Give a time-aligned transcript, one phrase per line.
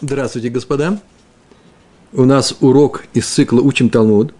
[0.00, 1.00] Здравствуйте, господа.
[2.12, 4.32] У нас урок из цикла «Учим Талмуд».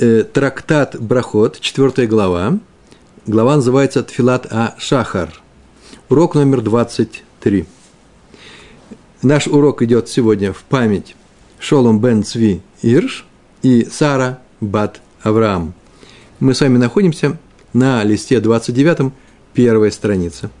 [0.00, 2.58] Э, трактат Брахот, четвертая глава.
[3.24, 5.40] Глава называется «Тфилат А Шахар».
[6.08, 7.64] Урок номер 23.
[9.22, 11.14] Наш урок идет сегодня в память
[11.60, 13.24] Шолом бен Цви Ирш
[13.62, 15.74] и Сара бат Авраам.
[16.40, 17.38] Мы с вами находимся
[17.72, 19.12] на листе 29,
[19.54, 20.50] первая страница–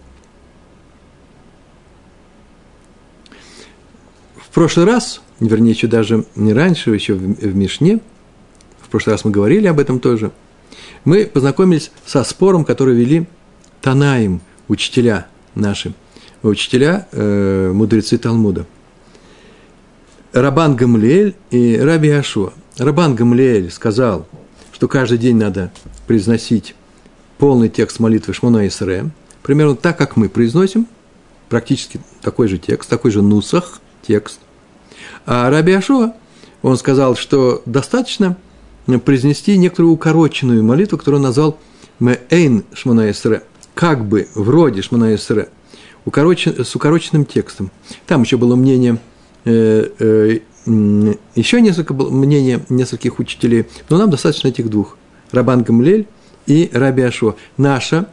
[4.58, 8.00] прошлый раз, вернее, еще даже не раньше, еще в, в Мишне,
[8.80, 10.32] в прошлый раз мы говорили об этом тоже,
[11.04, 13.28] мы познакомились со спором, который вели
[13.80, 15.94] Танаим, учителя наши,
[16.42, 18.66] учителя, э, мудрецы Талмуда.
[20.32, 22.52] Рабан Гамлиэль и Раби Ашуа.
[22.78, 24.26] Рабан Гамлиэль сказал,
[24.72, 25.70] что каждый день надо
[26.08, 26.74] произносить
[27.38, 29.08] полный текст молитвы Шмона Исре,
[29.44, 30.88] примерно так, как мы произносим,
[31.48, 34.40] практически такой же текст, такой же нусах– текст.
[35.30, 36.14] А Раби Ашуа,
[36.62, 38.38] он сказал, что достаточно
[39.04, 41.58] произнести некоторую укороченную молитву, которую он назвал
[42.00, 43.42] «Меэйн Шманаэсре»,
[43.74, 45.50] как бы, вроде Шманаэсре,
[46.06, 47.70] укорочен, с укороченным текстом.
[48.06, 49.00] Там еще было мнение,
[49.44, 50.38] э, э,
[51.34, 54.96] еще несколько было мнение нескольких учителей, но нам достаточно этих двух–
[55.30, 56.06] Рабан Гамлель
[56.46, 57.34] и Раби Ашуа.
[57.58, 58.08] Наша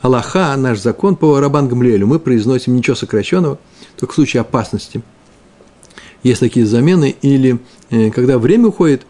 [0.00, 3.60] Аллаха, наш закон по Рабан Гамлелю, мы произносим ничего сокращенного,
[3.96, 5.00] только в случае опасности–
[6.22, 7.58] есть такие замены, или
[7.90, 9.06] э, когда время уходит,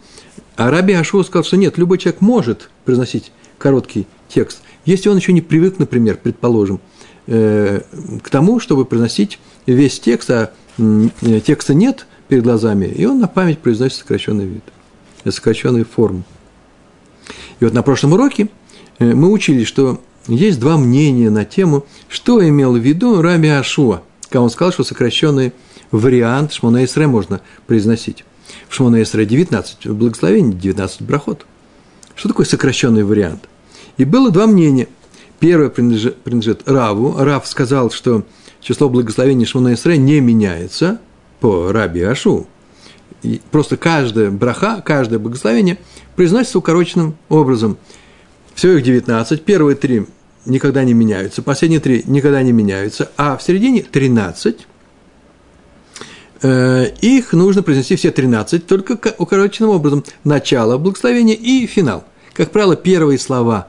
[0.56, 5.32] а Раби Ашуа сказал, что нет, любой человек может произносить короткий текст, если он еще
[5.32, 6.80] не привык, например, предположим,
[7.26, 7.80] э,
[8.22, 13.28] к тому, чтобы произносить весь текст, а э, текста нет перед глазами, и он на
[13.28, 14.64] память произносит сокращенный вид,
[15.28, 16.24] сокращенную форму.
[17.60, 18.48] И вот на прошлом уроке
[18.98, 24.42] мы учились, что есть два мнения на тему, что имел в виду Раби Ашуа, когда
[24.42, 25.52] он сказал, что сокращенный
[25.90, 28.24] вариант Шмона Исре можно произносить.
[28.68, 31.46] В Шмона Исре 19 благословений, 19 брахот.
[32.14, 33.48] Что такое сокращенный вариант?
[33.96, 34.88] И было два мнения.
[35.38, 37.14] Первое принадлежит, принадлежит Раву.
[37.18, 38.24] Рав сказал, что
[38.60, 41.00] число благословений Шмона Исре не меняется
[41.40, 42.46] по Раби Ашу.
[43.22, 45.78] И просто каждое браха, каждое благословение
[46.14, 47.76] произносится укороченным образом.
[48.54, 49.44] Всего их 19.
[49.44, 50.06] Первые три
[50.46, 54.75] никогда не меняются, последние три никогда не меняются, а в середине 13 Э,
[56.42, 60.04] их нужно произнести все 13, только укороченным образом.
[60.24, 62.04] Начало благословения и финал.
[62.34, 63.68] Как правило, первые слова.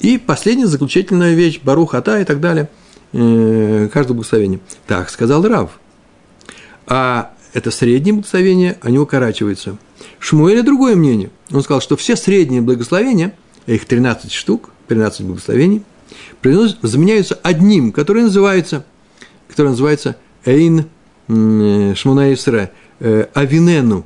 [0.00, 2.68] И последняя заключительная вещь, Барух, Ата и так далее.
[3.12, 4.60] Э, каждое благословение.
[4.86, 5.78] Так сказал Рав.
[6.86, 9.76] А это среднее благословение, они укорачиваются.
[10.18, 11.30] Шмуэля другое мнение.
[11.50, 13.34] Он сказал, что все средние благословения,
[13.66, 15.82] их 13 штук, 13 благословений,
[16.42, 18.84] заменяются одним, который называется,
[19.48, 20.86] который называется Эйн
[21.30, 24.04] Шмуна Исра, э, Авинену,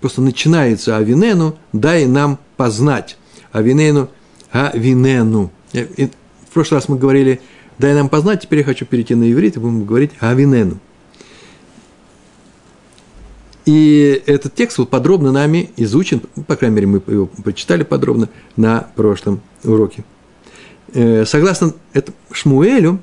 [0.00, 3.18] просто начинается Авинену, дай нам познать.
[3.52, 4.08] Авинену,
[4.50, 5.50] Авинену.
[5.74, 7.42] Э, в прошлый раз мы говорили,
[7.78, 10.78] дай нам познать, теперь я хочу перейти на иврит и будем говорить Авинену.
[13.66, 18.88] И этот текст был подробно нами изучен, по крайней мере, мы его прочитали подробно на
[18.96, 20.04] прошлом уроке.
[20.94, 22.98] Э, согласно этому Шмуэлю,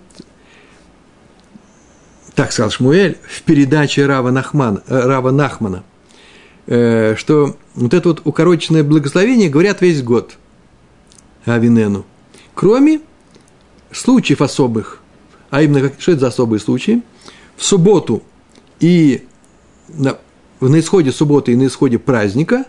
[2.39, 5.83] так сказал Шмуэль в передаче Рава, Нахман, э, Рава Нахмана,
[6.67, 10.37] э, что вот это вот укороченное благословение говорят весь год
[11.43, 12.05] Авинену,
[12.55, 13.01] кроме
[13.91, 15.01] случаев особых,
[15.49, 17.01] а именно, что это за особые случаи,
[17.57, 18.23] в субботу
[18.79, 19.25] и
[19.89, 20.17] на,
[20.61, 22.63] на исходе субботы и на исходе праздника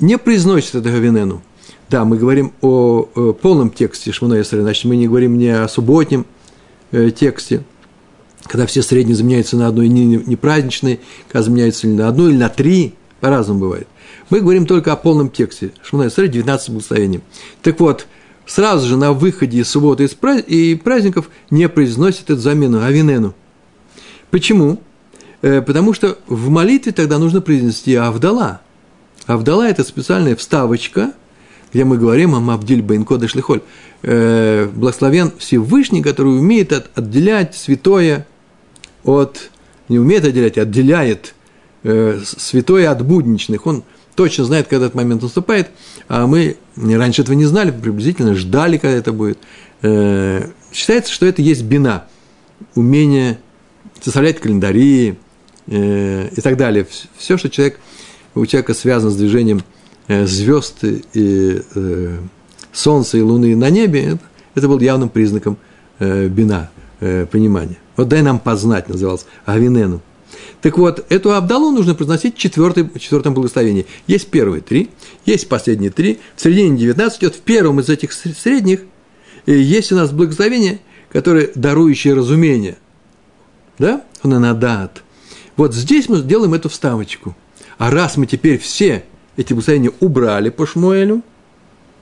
[0.00, 1.40] не произносится это Авинену.
[1.88, 6.26] Да, мы говорим о, о полном тексте Шмуна значит, мы не говорим не о субботнем
[6.92, 7.64] э, тексте–
[8.48, 12.36] когда все средние заменяются на одну и не, не праздничные, когда заменяются на одну, или
[12.36, 13.88] на три, по-разному бывает.
[14.30, 15.72] Мы говорим только о полном тексте.
[15.82, 17.20] Шмуна Исраиль, 19 благословений.
[17.62, 18.06] Так вот,
[18.44, 20.08] сразу же на выходе из субботы
[20.46, 23.34] и праздников не произносит эту замену Авинену.
[24.30, 24.80] Почему?
[25.42, 28.60] Э, потому что в молитве тогда нужно произнести Авдала.
[29.26, 31.12] Авдала– это специальная вставочка,
[31.72, 33.62] где мы говорим о Мабдиль Бейнко Шлихоль.
[34.02, 38.26] Э, благословен Всевышний, который умеет отделять святое
[39.06, 39.50] от,
[39.88, 41.34] не умеет отделять, а отделяет
[41.84, 43.66] э, святое от будничных.
[43.66, 45.70] Он точно знает, когда этот момент наступает,
[46.08, 49.38] а мы раньше этого не знали, приблизительно ждали, когда это будет.
[49.82, 52.06] Э, считается, что это есть бина,
[52.74, 53.38] умение
[54.02, 55.16] составлять календари
[55.66, 56.86] э, и так далее.
[57.16, 57.78] Все, что человек,
[58.34, 59.62] у человека связано с движением
[60.08, 62.18] э, звезд и э,
[62.72, 64.20] солнца и луны на небе, это,
[64.54, 65.58] это был явным признаком
[65.98, 66.70] э, бина,
[67.00, 67.78] э, понимания.
[67.96, 70.00] Вот дай нам познать, назывался Авинену.
[70.60, 73.86] Так вот, эту Абдалу нужно произносить в четвертом, четвертом благословении.
[74.06, 74.90] Есть первые три,
[75.24, 78.80] есть последние три, в середине 19 идет, в первом из этих средних
[79.46, 82.76] есть у нас благословение, которое дарующее разумение.
[83.78, 84.04] Да?
[84.22, 85.02] Он инадат.
[85.56, 87.36] Вот здесь мы сделаем эту вставочку.
[87.78, 89.04] А раз мы теперь все
[89.36, 91.22] эти благословения убрали по Шмуэлю,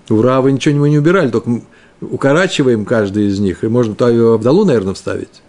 [0.09, 1.63] ура, вы ничего не убирали, только
[2.01, 3.95] укорачиваем каждый из них, и можно
[4.35, 5.43] Абдалу, наверное, вставить.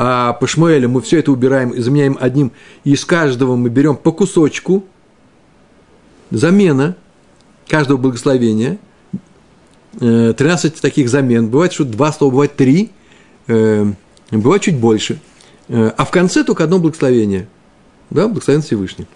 [0.00, 2.52] А по Шмуэлю мы все это убираем и заменяем одним,
[2.84, 4.84] и из каждого мы берем по кусочку,
[6.30, 6.94] замена
[7.66, 8.78] каждого благословения,
[9.98, 10.38] 13
[10.72, 12.92] э, таких замен, бывает, что два слова, бывает три,
[13.48, 13.86] э,
[14.30, 15.18] бывает чуть больше,
[15.66, 17.48] э, а в конце только одно благословение,
[18.10, 19.08] да, благословен Всевышний.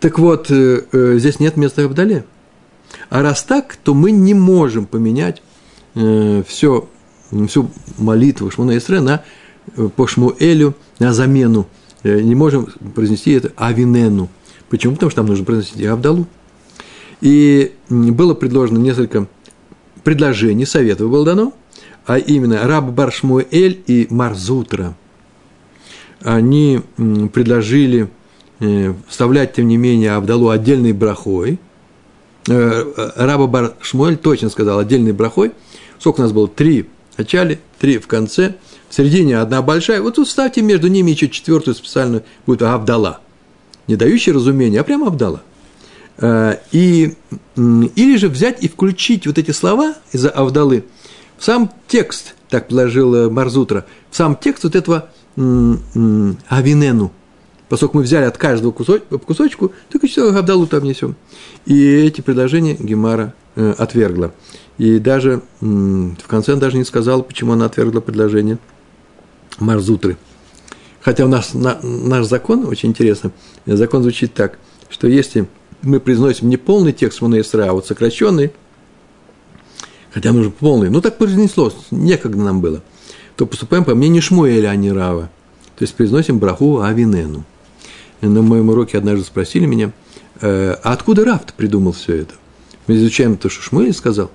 [0.00, 2.24] Так вот, здесь нет места в Абдале.
[3.08, 5.42] А раз так, то мы не можем поменять
[5.94, 6.88] все,
[7.48, 9.22] всю молитву Шмуна Исре на,
[9.76, 11.66] э, по Шмуэлю на замену.
[12.02, 14.28] Э, не можем произнести это Авинену.
[14.68, 14.94] Почему?
[14.94, 16.26] Потому что нам нужно произносить и Авдалу.
[17.20, 19.26] И было предложено несколько
[20.02, 21.54] предложений, советов было дано,
[22.06, 24.94] а именно Раб Баршмуэль и Марзутра.
[26.22, 26.80] Они
[27.32, 28.08] предложили
[28.60, 31.58] э, вставлять, тем не менее, Авдалу отдельной брахой–
[32.46, 35.52] Раба Бар Шмуэль точно сказал отдельный брахой.
[35.98, 36.48] Сколько у нас было?
[36.48, 38.54] Три в начале, три в конце.
[38.88, 40.02] В середине одна большая.
[40.02, 43.20] Вот тут ставьте между ними еще четвертую специальную, будет Авдала.
[43.88, 45.42] Не дающий разумения, а прямо Авдала.
[46.18, 47.14] Э, и,
[47.56, 50.84] или же взять и включить вот эти слова из-за Авдалы
[51.38, 57.10] в сам текст, так положил э, Марзутра, в сам текст вот этого Авинену–
[57.72, 61.16] поскольку мы взяли от каждого кусочка, по кусочку, только все Гавдалу там несем.
[61.64, 64.34] И эти предложения Гемара э, отвергла.
[64.78, 68.58] И даже в конце он даже не сказал, почему она отвергла предложение
[69.58, 70.16] Марзутры.
[71.00, 73.32] Хотя у нас на, наш закон, очень интересно,
[73.66, 74.58] закон звучит так,
[74.88, 75.48] что если
[75.82, 78.52] мы произносим не полный текст Мунаисра, а вот сокращенный,
[80.12, 82.82] хотя нужен полный, ну так произнеслось, некогда нам было,
[83.36, 85.30] то поступаем по мнению Шмуэля, а не Рава.
[85.76, 87.44] То есть произносим браху Авинену
[88.20, 89.92] на моем уроке однажды спросили меня,
[90.40, 92.34] «Э, а откуда Рафт придумал все это?
[92.86, 94.30] Мы изучаем то, что Шмуэль сказал.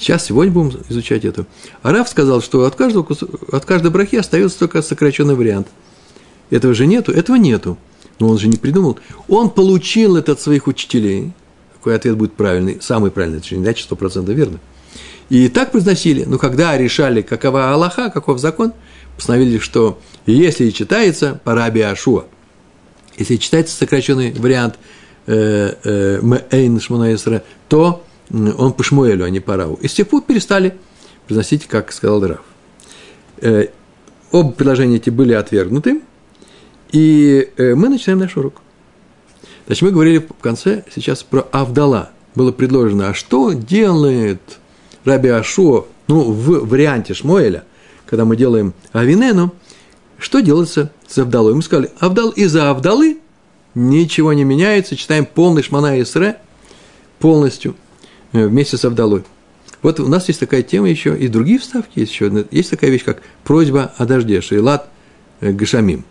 [0.00, 1.46] Сейчас, сегодня будем изучать это.
[1.82, 3.06] А Раф сказал, что от, каждого,
[3.52, 5.68] от каждой брахи остается только сокращенный вариант.
[6.50, 7.78] Этого же нету, этого нету.
[8.18, 8.98] Но он же не придумал.
[9.28, 11.32] Он получил это от своих учителей.
[11.74, 12.78] Какой ответ будет правильный?
[12.80, 14.58] Самый правильный, это же не значит 100% верно.
[15.28, 16.24] И так произносили.
[16.24, 18.72] Но когда решали, какова Аллаха, каков закон,
[19.16, 22.24] постановили, что если читается по Раби Ашуа–
[23.20, 24.78] если читается сокращенный вариант
[25.26, 29.78] э, э, Мэйн Шмунаисра, то он по Шмуэлю, а не по Раву.
[29.80, 30.76] И с тех пор перестали
[31.26, 32.42] произносить, как сказал Рав.
[33.38, 33.68] Э,
[34.30, 36.00] оба предложения эти были отвергнуты,
[36.92, 38.62] и мы начинаем наш урок.
[39.66, 42.10] Значит, мы говорили в конце сейчас про Авдала.
[42.34, 44.40] Было предложено, а что делает
[45.04, 47.64] Раби Ашо, ну, в варианте Шмуэля,
[48.06, 49.54] когда мы делаем Авинену,
[50.18, 51.54] что делается с Авдалой?
[51.54, 53.18] Мы сказали, Авдал из-за Авдалы
[53.74, 56.38] ничего не меняется, читаем полный Шмана Исре
[57.18, 57.74] полностью э,
[58.32, 59.24] вместе с Авдалой.
[59.82, 62.46] Вот у нас есть такая тема еще, и другие вставки есть еще.
[62.50, 64.88] Есть такая вещь, как просьба о дожде, Шейлат
[65.40, 66.04] э, Гашамим.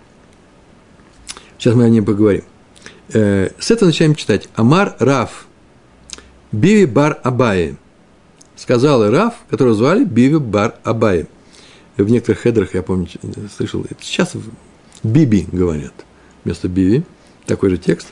[1.57, 2.43] Сейчас мы о ней поговорим.
[3.13, 4.49] Э, с этого начинаем читать.
[4.55, 5.45] Амар Раф,
[6.51, 7.75] Биви Бар Абае.
[8.55, 11.27] Сказал Раф, которого звали Биви Бар Абае.
[11.97, 13.07] В некоторых хедрах, я помню,
[13.55, 14.33] слышал, сейчас
[15.03, 15.93] Биби говорят
[16.43, 17.03] вместо Биви,
[17.45, 18.07] такой же текст.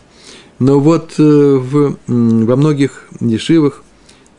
[0.60, 3.87] Но вот э, в, во многих ешивах, э,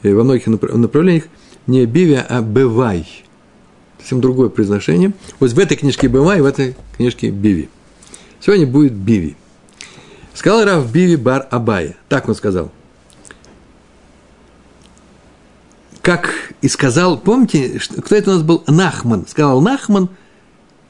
[0.03, 1.25] во многих направлениях
[1.67, 3.25] не Биви, а Бывай.
[3.99, 5.13] Совсем другое произношение.
[5.41, 7.69] Вот в этой книжке Бывай, в этой книжке Биви.
[8.41, 9.37] Сегодня будет Биви.
[10.35, 11.97] Сказал Рав Биви Бар Абая.
[12.09, 12.71] Так он сказал.
[16.01, 18.65] Как и сказал, помните, кто это у нас был?
[18.67, 19.27] Нахман.
[19.27, 20.09] Сказал Нахман,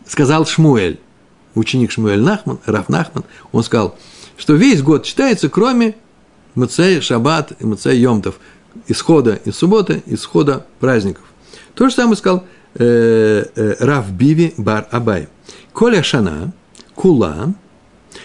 [0.06, 1.00] сказал Шмуэль
[1.58, 3.96] ученик Шмуэль Нахман, Раф Нахман, он сказал,
[4.36, 5.96] что весь год читается, кроме
[6.54, 8.38] Мацея, Шаббат и Мацея Йомтов,
[8.86, 11.24] исхода из субботы, исхода праздников.
[11.74, 12.44] То же самое сказал
[12.74, 15.28] э, э, Раф Биви Бар Абай.
[15.72, 16.52] Коля Шана,
[16.94, 17.54] Кула,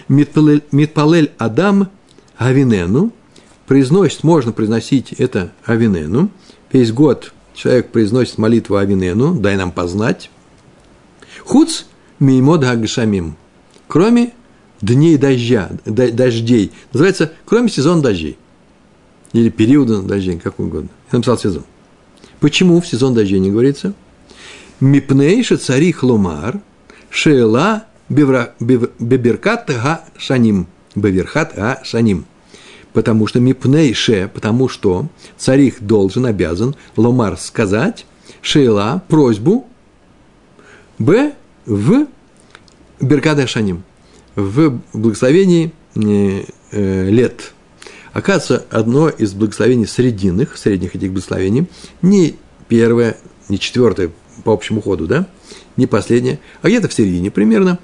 [0.08, 1.90] Митпалель Адам
[2.38, 3.12] Авинену,
[3.68, 6.30] произносит, можно произносить это Авинену,
[6.72, 10.30] весь год человек произносит молитву Авинену, дай нам познать.
[11.46, 11.84] Хуц
[12.20, 13.36] мимод гагшамим,
[13.88, 14.34] кроме
[14.82, 16.72] дней дождя, дождей.
[16.92, 18.38] Называется, кроме сезона дождей.
[19.34, 20.90] Или периода дождей, как угодно.
[21.12, 21.64] Я написал сезон.
[22.40, 23.94] Почему в сезон дождей не говорится?
[24.80, 26.60] Мипнейша цари хлумар,
[27.10, 30.68] шела беберкат га шаним.
[30.96, 32.26] Беверхат га шаним.
[32.92, 38.06] Потому что мипнейше, потому что царих должен, обязан, ломар сказать,
[38.42, 39.68] шейла, просьбу,
[41.00, 41.34] б,
[41.66, 42.06] в
[43.00, 43.84] беркада шаним,
[44.36, 47.54] в благословении э, э, лет.
[48.14, 51.68] Оказывается, одно из благословений срединных, средних этих благословений,
[52.04, 52.36] не
[52.68, 53.18] первое,
[53.50, 54.12] не четвертое
[54.44, 55.28] по общему ходу, да,
[55.78, 57.80] не последнее, а где-то в середине примерно,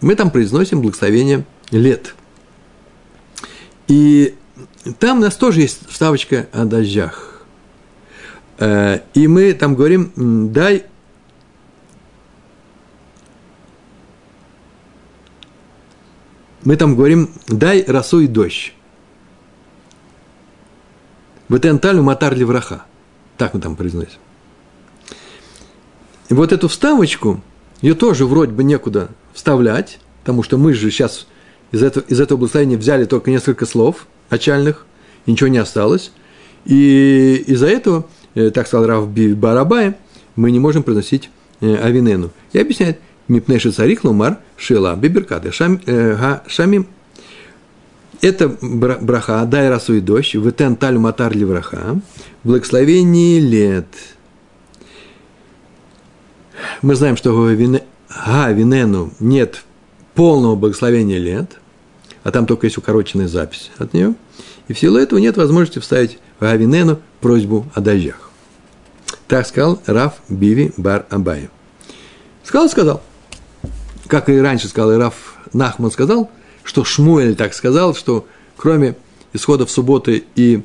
[0.00, 2.14] мы там произносим благословение лет.
[3.86, 4.34] И
[4.98, 7.44] там у нас тоже есть вставочка о дождях.
[8.58, 10.12] Э, и мы там говорим,
[10.52, 10.84] дай
[16.64, 18.72] мы там говорим, дай росу и дождь.
[21.48, 22.84] Бетенталю матар левраха.
[23.36, 24.18] Так мы там произносим.
[26.28, 27.40] И вот эту вставочку,
[27.82, 31.26] ее тоже вроде бы некуда вставлять, потому что мы же сейчас
[31.70, 34.86] из этого, из этого благословения взяли только несколько слов начальных,
[35.24, 36.12] и ничего не осталось.
[36.64, 39.94] И из-за этого, э, так сказал Рав Барабай,
[40.34, 42.30] мы не можем произносить э, Авинену.
[42.52, 42.98] И объясняет,
[43.28, 45.50] Мипнеши царих лумар шила биберкады
[45.86, 46.86] э, шамим.
[48.20, 52.00] Это браха, дай расу и дождь, ветен таль матар ливраха,
[52.44, 53.86] благословение лет.
[56.82, 57.80] Мы знаем, что в
[58.26, 59.62] га винену нет
[60.14, 61.58] полного благословения лет,
[62.24, 64.14] а там только есть укороченная запись от нее.
[64.68, 68.30] И в силу этого нет возможности вставить в Авинену просьбу о дождях.
[69.28, 71.50] Так сказал Раф Биви Бар Абай.
[72.42, 73.02] Сказал, сказал.
[74.08, 76.30] Как и раньше сказал, и Раф Нахман сказал,
[76.66, 78.96] что Шмуэль так сказал, что кроме
[79.32, 80.62] исходов субботы и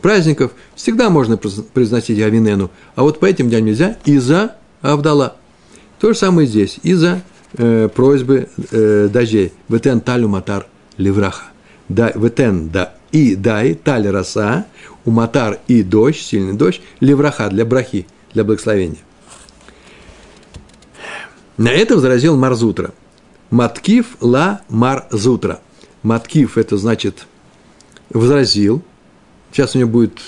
[0.00, 5.36] праздников всегда можно произносить Авинену, а вот по этим дням нельзя из-за Авдала.
[6.00, 7.22] То же самое здесь, из-за
[7.56, 9.52] э, просьбы э, дождей.
[9.68, 11.44] Ветен талю матар левраха.
[11.88, 14.66] Да, ветен да и дай таль роса,
[15.04, 18.98] у матар и дождь, сильный дождь, левраха для брахи, для благословения.
[21.56, 22.92] На это возразил Марзутра.
[23.52, 25.60] Маткив ла Марзутра.
[26.02, 27.26] Маткив– это значит
[28.08, 28.82] возразил.
[29.52, 30.20] Сейчас у него будет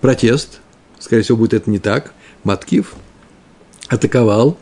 [0.00, 0.60] протест.
[1.00, 2.14] Скорее всего, будет это не так.
[2.44, 2.94] Маткив
[3.88, 4.56] атаковал.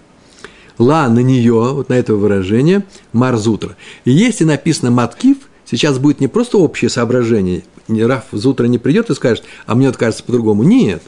[0.78, 2.82] Ла на нее, вот на это выражение,
[3.12, 3.76] Марзутра.
[4.06, 7.62] И если написано Маткив, сейчас будет не просто общее соображение.
[7.88, 10.62] Раф Зутра не придет и скажет, а мне вот кажется по-другому.
[10.62, 11.02] Нет.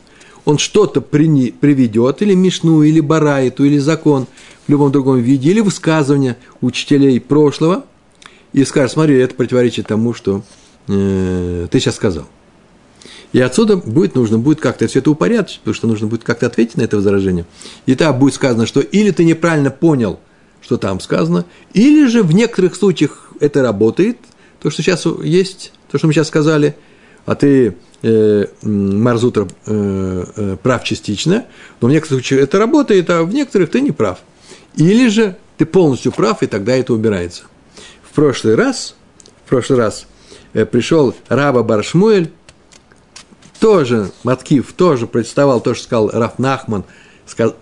[0.45, 4.27] Он что-то приведет, или Мишну, или Барайту, или закон–
[4.67, 7.85] в любом другом виде, или высказывания учителей прошлого,
[8.53, 10.43] и скажет, смотри, это противоречит тому, что
[10.89, 12.27] э, ты сейчас сказал.
[13.33, 16.77] И отсюда будет нужно будет как-то все это упорядочить, потому что нужно будет как-то ответить
[16.77, 17.47] на это возражение.
[17.85, 20.21] И так будет сказано, что или ты неправильно понял,
[20.61, 24.19] что там сказано, или же в некоторых случаях это работает,
[24.63, 26.77] то, что сейчас есть, то, что мы сейчас сказали,
[27.27, 31.47] а ты, э, Марзутер, э, э, прав частично,
[31.81, 34.21] но в некоторых случаях это работает, а в некоторых ты не прав–
[34.77, 37.45] или же ты полностью прав, и тогда это убирается.
[38.03, 38.95] В прошлый раз,
[39.45, 40.07] в прошлый раз
[40.53, 42.33] э, пришел Раба Баршмуэль,
[43.61, 46.85] тоже, Маткив тоже протестовал, тоже сказал Раф Нахман,
[47.27, 47.55] сказ,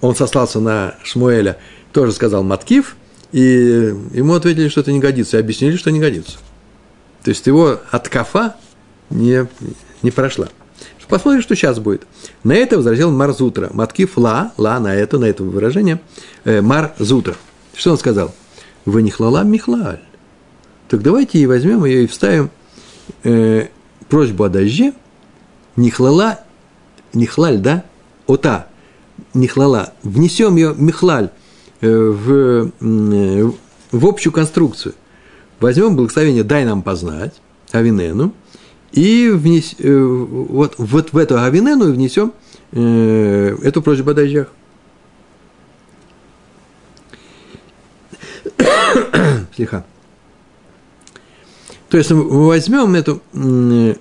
[0.00, 1.58] он сослался на Шмуэля,
[1.92, 2.96] тоже сказал Маткив,
[3.32, 3.40] и
[4.12, 6.38] ему ответили, что это не годится, и объяснили, что не годится.
[7.22, 8.56] То есть его откафа
[9.10, 9.46] не,
[10.02, 10.48] не прошла.
[11.08, 12.06] Посмотрим, что сейчас будет.
[12.42, 13.70] На это возразил Марзутра.
[13.72, 16.00] Маткив ла, ла на это, на это выражение,
[16.44, 17.36] э, Марзутра.
[17.74, 18.34] Что он сказал?
[18.84, 20.00] Вы не хлала михлаль.
[20.88, 22.50] Так давайте и возьмем ее и вставим
[23.24, 23.68] э,
[24.08, 24.94] просьбу о дожде.
[25.76, 26.40] Не хлала,
[27.12, 27.84] не хлаль, да?
[28.26, 28.68] Ота,
[29.34, 29.92] не хлала.
[30.02, 31.30] Внесем ее михлаль
[31.80, 33.50] э, в, э,
[33.92, 34.94] в общую конструкцию.
[35.60, 37.34] Возьмем благословение «дай нам познать»,
[37.72, 38.32] Авинену,
[38.96, 42.32] и внес, э, вот, вот в эту авинену внесем
[42.72, 44.48] э, эту просьбу о дождях.
[49.54, 49.84] Слегка.
[51.90, 53.22] То есть мы возьмем эту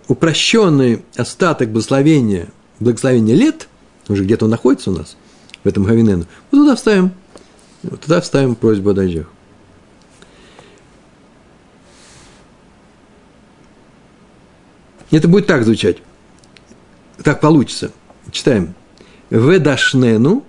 [0.07, 2.47] упрощенный остаток благословения,
[2.79, 3.67] благословения лет,
[4.07, 5.17] уже где-то он находится у нас,
[5.63, 7.11] в этом Гавинену, вот туда вставим,
[8.01, 9.27] туда вставим просьбу о дождях.
[15.11, 15.97] Это будет так звучать.
[17.23, 17.91] Так получится.
[18.31, 18.73] Читаем.
[19.29, 20.43] Ведашнену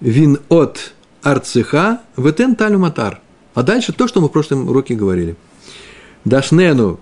[0.00, 3.20] вин от арцеха ветен талюматар.
[3.54, 5.36] А дальше то, что мы в прошлом уроке говорили.
[6.24, 7.00] Дашнену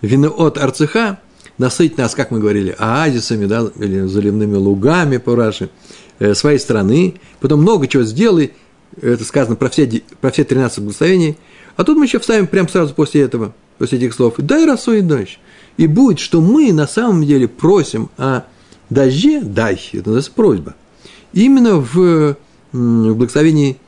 [0.00, 1.18] вин от арцеха
[1.58, 5.70] насыть нас, как мы говорили, оазисами, да, или заливными лугами по Раши,
[6.20, 8.52] э, своей страны, потом много чего сделай,
[9.00, 11.36] это сказано про все, про все 13 благословений,
[11.78, 15.00] а тут мы еще вставим прямо сразу после этого, после этих слов, дай росу и
[15.00, 15.38] дождь.
[15.76, 18.42] И будет, что мы на самом деле просим о
[18.90, 20.74] дожде, дай, это называется просьба,
[21.32, 22.36] именно в,
[22.72, 23.78] в благословении,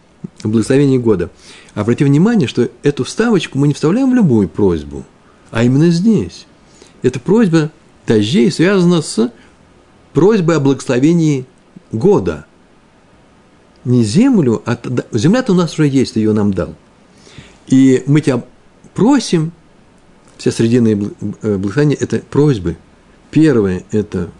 [0.45, 1.31] в благословении года.
[1.75, 5.05] Обратите внимание, что эту вставочку мы не вставляем в любую просьбу,
[5.51, 6.47] а именно здесь.
[7.03, 7.73] Эта просьба
[8.07, 9.33] дождей связана с
[10.13, 11.45] просьбой о благословении
[11.91, 12.47] года.
[13.85, 14.79] Не землю, а
[15.11, 16.77] земля-то у нас уже есть, ее нам дал.
[17.71, 18.45] И мы тебя
[18.95, 19.53] просим,
[20.37, 21.11] все срединные
[21.43, 22.77] э, благословения– это просьбы.
[23.31, 24.31] Первое– это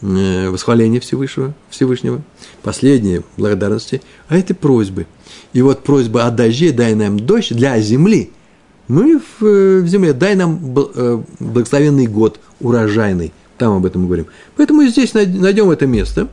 [0.00, 2.22] э, восхваление Всевышнего, Всевышнего.
[2.62, 5.06] Последнее– благодарности, а это просьбы.
[5.52, 8.32] И вот просьба о дожде, дай нам дождь для земли.
[8.88, 10.58] Мы в, э, в земле, дай нам
[11.38, 14.26] благословенный год, урожайный– там об этом мы говорим.
[14.56, 16.28] Поэтому здесь найдем это место,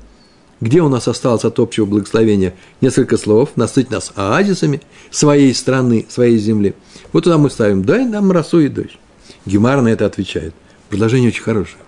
[0.61, 6.37] где у нас осталось от общего благословения несколько слов, насыть нас оазисами своей страны, своей
[6.37, 6.75] земли.
[7.11, 8.97] Вот туда мы ставим «дай нам росу и дождь».
[9.45, 10.53] Гемар на это отвечает.
[10.89, 11.83] Предложение очень хорошее.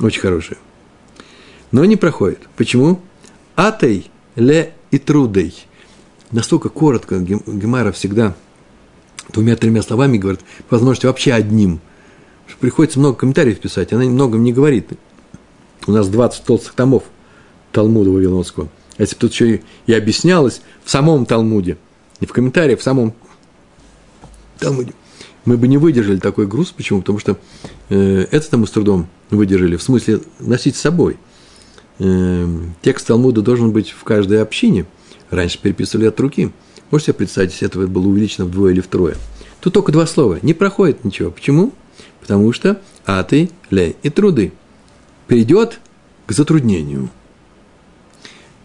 [0.00, 0.58] Очень хорошее.
[1.70, 2.40] Но не проходит.
[2.56, 3.00] Почему?
[3.56, 5.54] Атей ле и трудей.
[6.32, 8.34] Настолько коротко Гемара всегда
[9.28, 11.80] двумя-тремя словами говорит, по возможности вообще одним–
[12.60, 14.88] приходится много комментариев писать, она многом не говорит.
[15.86, 17.04] У нас 20 толстых томов
[17.74, 18.68] Талмуда Вавилонского.
[18.96, 21.76] А если бы тут еще и, объяснялось в самом Талмуде,
[22.20, 23.12] не в комментариях, в самом
[24.58, 24.94] Талмуде,
[25.44, 26.70] мы бы не выдержали такой груз.
[26.70, 27.00] Почему?
[27.00, 27.36] Потому что
[27.90, 31.18] э, это мы с трудом выдержали, в смысле носить с собой.
[31.98, 32.46] Э,
[32.80, 34.86] текст Талмуда должен быть в каждой общине.
[35.30, 36.52] Раньше переписывали от руки.
[36.90, 39.16] Можете себе представить, если это было увеличено вдвое или втрое.
[39.60, 40.38] Тут только два слова.
[40.42, 41.30] Не проходит ничего.
[41.30, 41.72] Почему?
[42.24, 44.54] потому что аты, ле и труды
[45.28, 45.78] перейдет
[46.26, 47.10] к затруднению.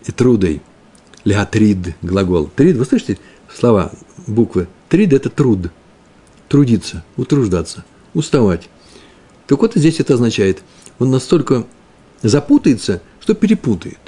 [0.09, 0.63] И трудой.
[1.23, 2.49] Леатрид глагол.
[2.55, 3.19] Трид, вы слышите
[3.53, 3.91] слова,
[4.25, 4.67] буквы?
[4.89, 5.69] Трид– это труд.
[6.47, 8.69] Трудиться, утруждаться, уставать.
[9.45, 10.63] Так вот здесь это означает,
[10.97, 11.67] он настолько
[12.23, 13.99] запутается, что перепутает.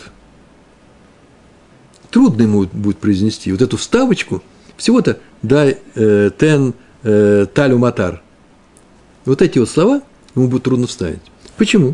[2.10, 4.42] Трудно ему будет произнести вот эту вставочку,
[4.78, 8.24] всего-то дай э, тен э, талю матар–
[9.26, 10.02] вот эти вот слова
[10.34, 11.22] ему будет трудно вставить.
[11.58, 11.94] Почему?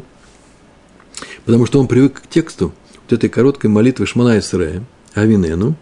[1.44, 2.74] Потому что он привык к тексту
[3.08, 5.76] вот этой короткой молитвы Шмана Исрея, Авинену,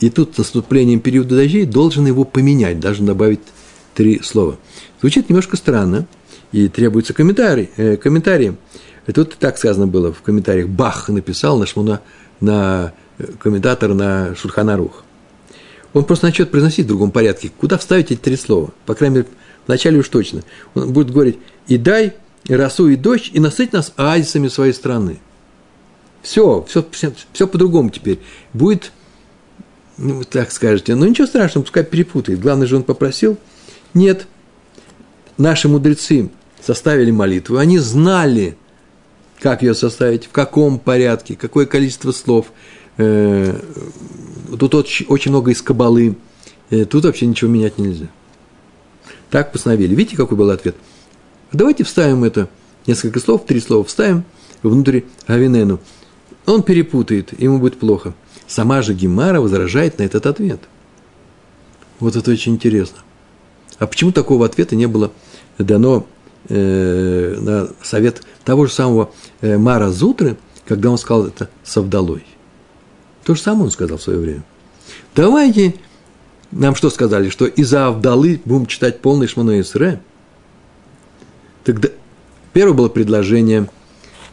[0.00, 3.40] и тут с наступлением периода дождей должен его поменять, даже добавить
[3.94, 4.56] три слова.
[5.00, 6.06] Звучит немножко странно,
[6.52, 8.56] и требуется комментарий, э, комментарии.
[9.12, 10.68] Тут так сказано было в комментариях.
[10.68, 12.00] Бах написал на Шмуна,
[12.40, 15.04] на э, комментатор на Шульханарух.
[15.92, 17.50] Он просто начнет произносить в другом порядке.
[17.56, 18.70] Куда вставить эти три слова?
[18.86, 19.28] По крайней мере,
[19.66, 20.42] Вначале уж точно.
[20.74, 25.18] Он будет говорить, и дай и росу, и дождь, и насыть нас оазисами своей страны.
[26.24, 28.18] Все, все, все, все по-другому теперь.
[28.54, 28.92] Будет,
[29.98, 32.40] ну, вы так скажете, ну ничего страшного, пускай перепутает.
[32.40, 33.36] Главное же он попросил.
[33.92, 34.26] Нет,
[35.36, 36.30] наши мудрецы
[36.62, 38.56] составили молитву, они знали,
[39.38, 42.46] как ее составить, в каком порядке, какое количество слов.
[42.96, 43.60] Э,
[44.58, 46.16] тут очень, много из кабалы.
[46.70, 48.06] Э, тут вообще ничего менять нельзя.
[49.28, 49.94] Так постановили.
[49.94, 50.74] Видите, какой был ответ?
[51.52, 52.48] Давайте вставим это,
[52.86, 54.24] несколько слов, три слова вставим
[54.62, 55.80] внутрь Авинену.
[56.46, 58.14] Он перепутает, ему будет плохо.
[58.46, 60.60] Сама же Гемара возражает на этот ответ.
[62.00, 62.98] Вот это очень интересно.
[63.78, 65.10] А почему такого ответа не было
[65.58, 66.06] дано
[66.48, 72.24] э, на совет того же самого э, Мара Зутры, когда он сказал это Савдалой?
[73.24, 74.44] То же самое он сказал в свое время.
[75.14, 75.74] Давайте
[76.54, 80.00] нам что сказали, что из-за Авдалы будем читать полный Шманой Исре?
[81.64, 81.88] Тогда
[82.52, 83.68] первое было предложение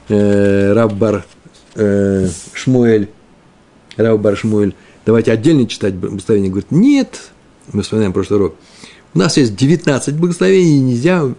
[0.07, 1.25] э, Раббар
[1.75, 3.09] э, Шмуэль,
[3.97, 6.49] Раббар Шмуэль, давайте отдельно читать благословение.
[6.49, 7.31] Говорит, нет,
[7.71, 8.55] мы вспоминаем прошлый урок,
[9.13, 11.29] у нас есть 19 благословений, и нельзя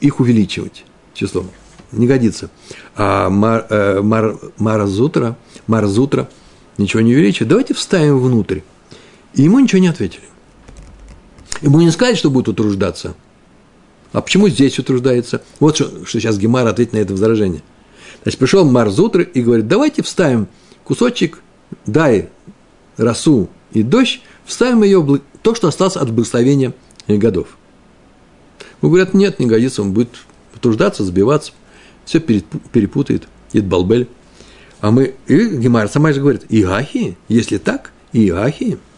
[0.00, 1.50] их увеличивать числом.
[1.92, 2.50] Не годится.
[2.96, 6.28] А Мар, э, Мар, Маразутра, Маразутра
[6.78, 7.48] ничего не увеличивает.
[7.48, 8.60] Давайте вставим внутрь.
[9.34, 10.24] И ему ничего не ответили.
[11.60, 13.14] Ему не сказали, что будет утруждаться.
[14.12, 15.42] А почему здесь утруждается?
[15.60, 17.62] Вот что, что сейчас Гемар ответит на это возражение.
[18.24, 20.48] Значит, пришел Марзутр и говорит, давайте вставим
[20.82, 21.40] кусочек,
[21.86, 22.30] дай
[22.96, 26.74] росу и дождь, вставим ее, то, что осталось от благословения
[27.06, 27.56] годов.
[28.80, 30.10] Мы говорят, нет, не годится, он будет
[30.54, 31.52] утруждаться, сбиваться,
[32.04, 34.08] все перепутает, Идбалбель.
[34.80, 38.78] А мы, и Гемар сама же говорит, Иахи, если так, Иахи–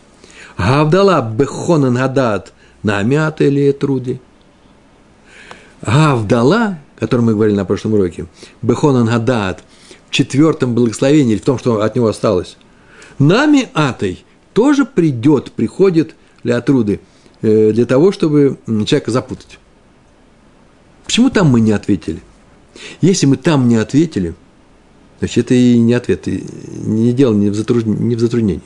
[0.57, 4.21] Гавдала бехонан гадат на амят или труди.
[5.83, 8.27] Гавдала, о котором мы говорили на прошлом уроке,
[8.63, 9.63] бехонан гадат,
[10.09, 12.57] в четвертом благословении, в том, что от него осталось,
[13.19, 17.01] Нами атой тоже придет, приходит для отруды,
[17.43, 19.59] э, для того, чтобы человека запутать.
[21.05, 22.21] Почему там мы не ответили?
[23.01, 24.35] Если мы там не ответили,
[25.19, 26.45] значит, это и не ответ, и
[26.85, 28.61] не дело не в затруднении.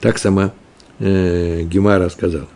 [0.00, 0.52] Так сама
[0.98, 2.48] э, Гемара сказала.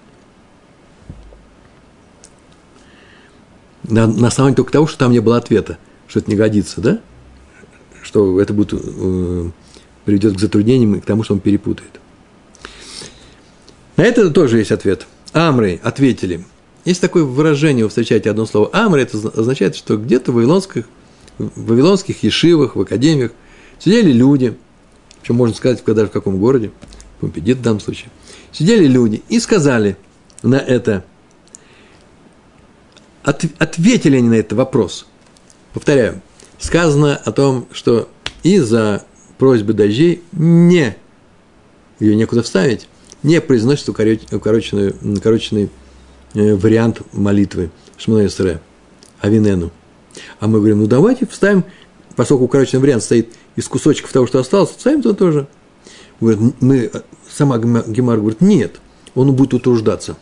[3.88, 7.00] На, на основании только того, что там не было ответа, что это не годится, да?
[8.02, 9.50] Что это будет, э,
[10.04, 12.00] приведет к затруднениям и к тому, что он перепутает.
[13.96, 15.06] На это тоже есть ответ.
[15.32, 16.44] Амры ответили–
[16.88, 20.86] есть такое выражение, вы встречаете одно слово «амр», это означает, что где-то в вавилонских,
[21.36, 23.32] в вавилонских ешивах, в академиях
[23.78, 24.56] сидели люди,
[25.20, 26.70] причем можно сказать, даже в каком городе,
[27.20, 28.10] Помпедит в данном случае,
[28.52, 29.98] сидели люди и сказали
[30.42, 31.04] на это,
[33.28, 35.06] от, ответили они на этот вопрос.
[35.72, 36.20] Повторяю,
[36.58, 38.08] сказано о том, что
[38.42, 39.04] из-за
[39.38, 40.96] просьбы дождей не,
[42.00, 42.88] ее некуда вставить,
[43.22, 45.70] не произносится укороченный, укороченный
[46.34, 48.60] Э, вариант молитвы Шмона Исре,
[49.20, 49.70] Авинену.
[50.40, 51.64] А мы говорим, ну давайте вставим,
[52.16, 55.48] поскольку укороченный вариант стоит из кусочков того, что осталось, вставим то тоже.
[56.20, 56.90] Говорит, мы,
[57.30, 58.80] сама Гемар говорит, нет,
[59.14, 60.16] он будет утруждаться.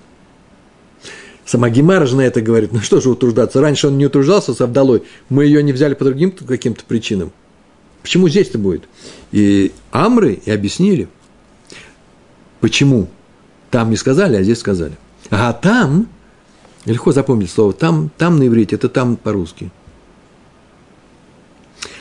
[1.47, 4.61] Сама Гемара же на это говорит, ну что же утруждаться, раньше он не утруждался с
[4.61, 7.33] Авдалой, мы ее не взяли по другим каким-то причинам.
[8.03, 8.85] Почему здесь-то будет?
[9.31, 11.09] И Амры и объяснили.
[12.61, 13.09] Почему?
[13.71, 14.99] Там не сказали, а здесь сказали.
[15.31, 16.09] А там,
[16.85, 19.71] легко запомнить слово, там, там на иврите, это там по-русски.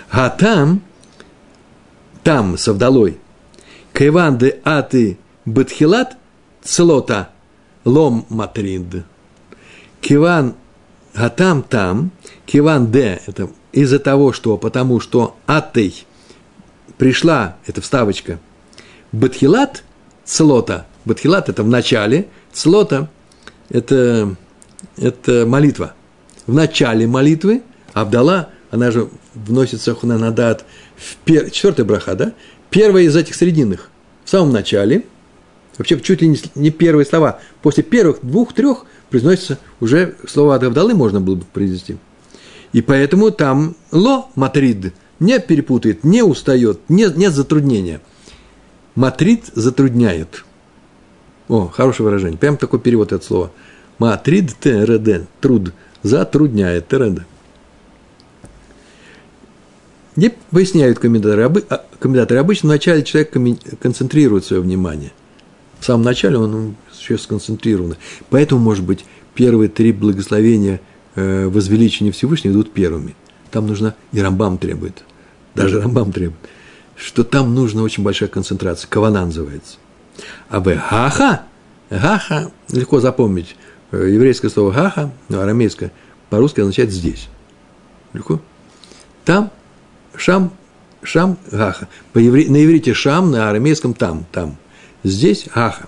[0.10, 0.82] А там,
[2.24, 3.20] там, с Авдалой,
[3.94, 6.18] Кайван де аты бетхилат
[6.64, 7.30] целота
[7.84, 9.06] лом матрид.
[10.06, 10.54] Киван,
[11.16, 12.12] а там, там,
[12.46, 16.06] киван де, это из-за того, что, потому что атей
[17.00, 18.38] пришла, это вставочка,
[19.12, 19.84] бетхилат
[20.24, 23.10] целота, бетхилат это в начале, целота
[23.70, 24.36] это,
[24.96, 25.96] это молитва.
[26.46, 27.64] В начале молитвы
[27.94, 30.66] Абдала, она же вносится хунанадат
[30.98, 31.50] в пер...
[31.50, 32.34] четвертая браха, да?
[32.70, 33.90] Первая из этих срединных.
[34.24, 35.04] В самом начале,
[35.80, 41.36] вообще чуть ли не первые слова, после первых двух-трех произносится уже слово от можно было
[41.36, 41.98] бы произнести.
[42.74, 48.02] И поэтому там ло матрид не перепутает, не устает, нет, нет затруднения.
[48.96, 50.44] Матрид затрудняет.
[51.48, 52.38] О, хорошее выражение.
[52.38, 53.52] Прям такой перевод этого слова.
[54.00, 55.28] Матрид ТРД.
[55.42, 55.74] Труд.
[56.02, 57.24] Затрудняет ТРД.
[60.16, 61.64] Не поясняют комментаторы.
[61.70, 62.40] А, комментаторы.
[62.40, 63.32] Обычно вначале человек
[63.80, 65.12] концентрирует свое внимание.
[65.80, 66.76] В самом начале он
[67.14, 67.96] еще сконцентрирован.
[68.30, 70.82] Поэтому, может быть, первые три благословения
[71.16, 73.16] э, возвеличения Всевышнего идут первыми.
[73.52, 75.04] Там нужно, и Рамбам требует,
[75.54, 76.40] даже Рамбам требует,
[76.96, 78.90] что там нужна очень большая концентрация.
[78.90, 79.78] Кавана называется.
[80.50, 81.44] А в гаха,
[81.90, 83.56] гаха, легко запомнить,
[83.92, 85.92] э, еврейское слово гаха, ну, арамейское,
[86.30, 87.30] по-русски означает здесь.
[88.14, 88.42] Легко?
[89.26, 89.52] Там,
[90.16, 90.52] шам,
[91.04, 91.88] шам, гаха.
[92.14, 92.20] На
[92.66, 94.58] иврите шам, на арамейском там, там.
[95.04, 95.88] Здесь гаха.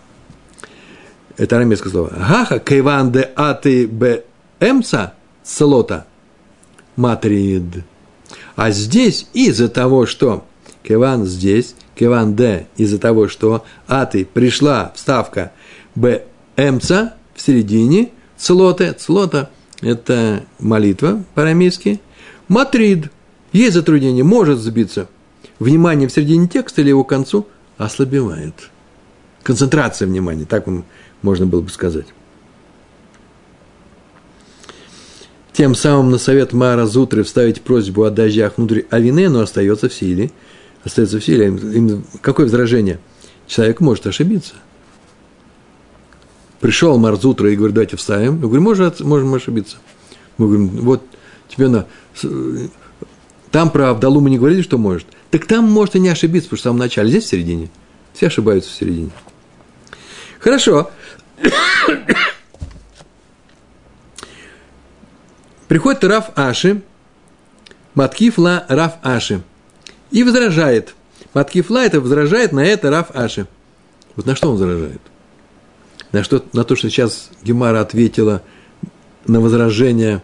[1.37, 2.09] Это арамейское слово.
[2.09, 4.25] Гаха, кайван де аты бе
[4.59, 6.05] эмца, слота,
[6.95, 7.83] матрид.
[8.55, 10.45] А здесь из-за того, что
[10.83, 15.51] Кеван здесь, Кеван Д из-за того, что Аты пришла вставка
[15.95, 16.23] Б
[16.55, 19.49] Эмца в середине, Цлоте, Цлота–
[19.81, 22.01] это молитва по-арамейски,
[22.47, 23.11] Матрид–
[23.51, 25.07] есть затруднение, может сбиться.
[25.59, 27.47] Внимание в середине текста или его концу
[27.77, 28.69] ослабевает.
[29.43, 30.67] Концентрация внимания, так
[31.21, 32.07] можно было бы сказать.
[35.53, 39.93] Тем самым на совет Мара Зутры вставить просьбу о дождях внутрь Авине, но остается в
[39.93, 40.31] силе–
[40.87, 42.01] остается в силе.
[42.21, 42.99] Какое возражение?
[43.45, 44.55] Человек может ошибиться.
[46.59, 48.35] Пришел Марзутра и говорит, давайте вставим.
[48.35, 49.77] Я говорю, может, можем ошибиться.
[50.37, 51.03] Мы говорим, вот
[51.47, 51.85] тебе на...
[53.51, 55.07] Там про Авдалу мы не говорили, что может.
[55.29, 57.69] Так там может и не ошибиться, потому что в самом начале, здесь в середине.
[58.13, 59.11] Все ошибаются в середине.
[60.47, 60.89] Хорошо.
[65.67, 66.81] Приходит Раф Аши,
[67.95, 69.41] Маткифла Раф Аши–
[70.11, 70.95] и возражает.
[71.33, 73.45] Маткифла это возражает на это Раф Аши.
[74.15, 75.01] Вот на что он возражает?
[76.13, 78.41] На, что, на то, что сейчас Гемара ответила
[79.25, 80.23] на возражение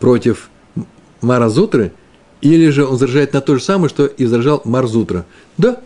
[0.00, 0.50] против
[1.22, 1.92] Маразутры,
[2.42, 5.24] или же он возражает на то же самое, что и возражал Марзутра.
[5.56, 5.80] Да,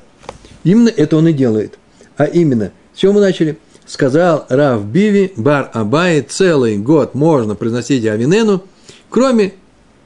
[0.64, 1.79] именно это он и делает.
[2.16, 3.59] А именно, с чего мы начали?
[3.87, 8.64] Сказал Рав Биви, Бар Абай, целый год можно произносить Авинену,
[9.09, 9.55] кроме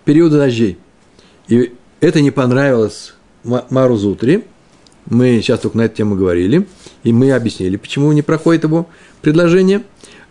[0.05, 0.79] периода дождей.
[1.49, 4.45] И это не понравилось Марузутри,
[5.09, 6.66] Мы сейчас только на эту тему говорили,
[7.05, 8.87] и мы объяснили, почему не проходит его
[9.23, 9.83] предложение.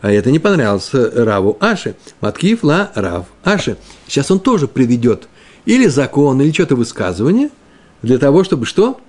[0.02, 1.96] А это не понравилось Раву Аши.
[2.22, 3.78] Маткив ла Рав Аши.
[4.08, 5.28] Сейчас он тоже приведет
[5.66, 7.50] или закон, или что-то высказывание,
[8.02, 9.00] для того, чтобы что?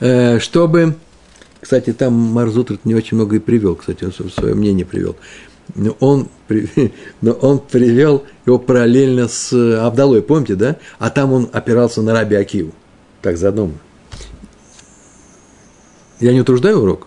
[0.00, 0.96] Э, чтобы,
[1.62, 5.14] кстати, там Марзутр не очень много и привел, кстати, он свое мнение привел.
[5.76, 6.28] Но он,
[7.20, 10.76] но он привел его параллельно с Абдалой, помните, да?
[10.98, 12.72] А там он опирался на Раби Акиву.
[13.22, 13.70] Так заодно.
[16.18, 17.06] Я не утруждаю урок?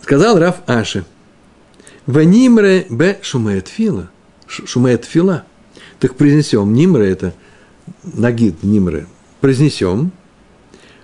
[0.00, 1.04] Сказал Раф Аши.
[2.06, 4.08] Ванимре б шумеет фила.
[4.46, 5.44] Шумеет фила.
[5.98, 6.72] Так произнесем.
[6.72, 7.34] Нимре это
[8.04, 9.08] нагид Нимре.
[9.40, 10.12] Произнесем.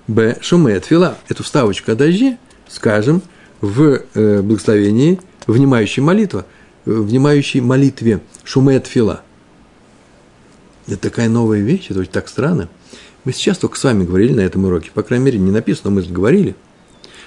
[0.09, 1.18] Б шумеет фила.
[1.29, 3.23] Эту вставочку о дожде скажем
[3.61, 6.47] в э, благословении внимающей молитва,
[6.85, 9.23] внимающей молитве шумеет фила.
[10.87, 12.68] Это такая новая вещь, это очень так странно.
[13.25, 16.01] Мы сейчас только с вами говорили на этом уроке, по крайней мере, не написано, но
[16.01, 16.57] мы говорили,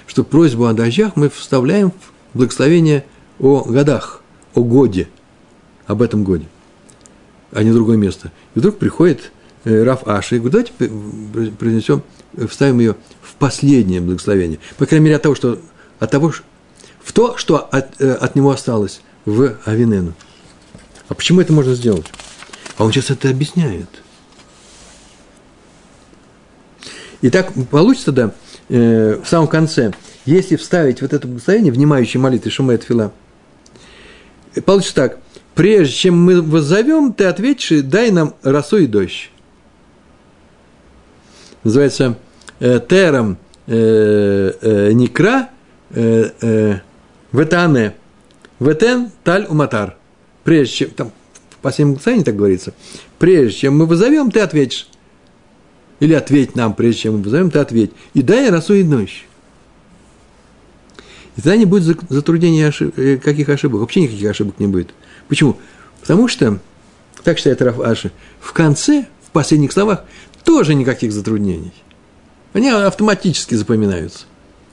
[0.06, 1.92] что просьбу о дождях мы вставляем
[2.32, 3.04] в благословение
[3.38, 4.22] о годах,
[4.54, 5.08] о годе,
[5.86, 6.46] об этом годе,
[7.52, 8.32] а не другое место.
[8.56, 9.30] И вдруг приходит
[9.64, 12.02] э, Раф Аши и говорит, давайте произнесем,
[12.48, 14.58] вставим ее в последнее благословение.
[14.78, 15.58] По крайней мере, от того, что,
[15.98, 16.32] от того,
[17.02, 20.14] в то, что от, э, от него осталось в Авинену.
[21.08, 22.06] А почему это можно сделать?
[22.76, 23.88] А он сейчас это объясняет.
[27.20, 28.34] И так получится, да,
[28.68, 29.92] э, в самом конце,
[30.24, 33.12] если вставить вот это благословение, внимающее молитвы Шумет Фила,
[34.64, 35.18] получится так,
[35.54, 39.30] прежде чем мы воззовем, ты ответишь, дай нам росу и дождь.
[41.62, 42.21] Называется э,
[42.62, 45.50] тером э, э, никра
[45.90, 46.78] э, э,
[47.32, 47.94] ветане
[48.60, 49.96] ветен таль уматар.
[50.44, 51.12] Прежде чем, там
[51.50, 52.74] в последнем благословении так говорится,
[53.18, 54.88] прежде чем мы вызовем, ты ответишь.
[56.00, 57.92] Или ответь нам, прежде чем мы вызовем, ты ответь.
[58.14, 59.24] И дай росу и дождь.
[61.36, 62.98] И тогда не будет затруднений ошиб...
[62.98, 63.80] Э, каких ошибок.
[63.80, 64.92] Вообще никаких ошибок не будет.
[65.28, 65.56] Почему?
[66.00, 66.58] Потому что,
[67.22, 70.04] так считает Раф Аши, в конце, в последних словах,
[70.44, 71.72] тоже никаких затруднений.
[72.52, 74.26] Они автоматически запоминаются.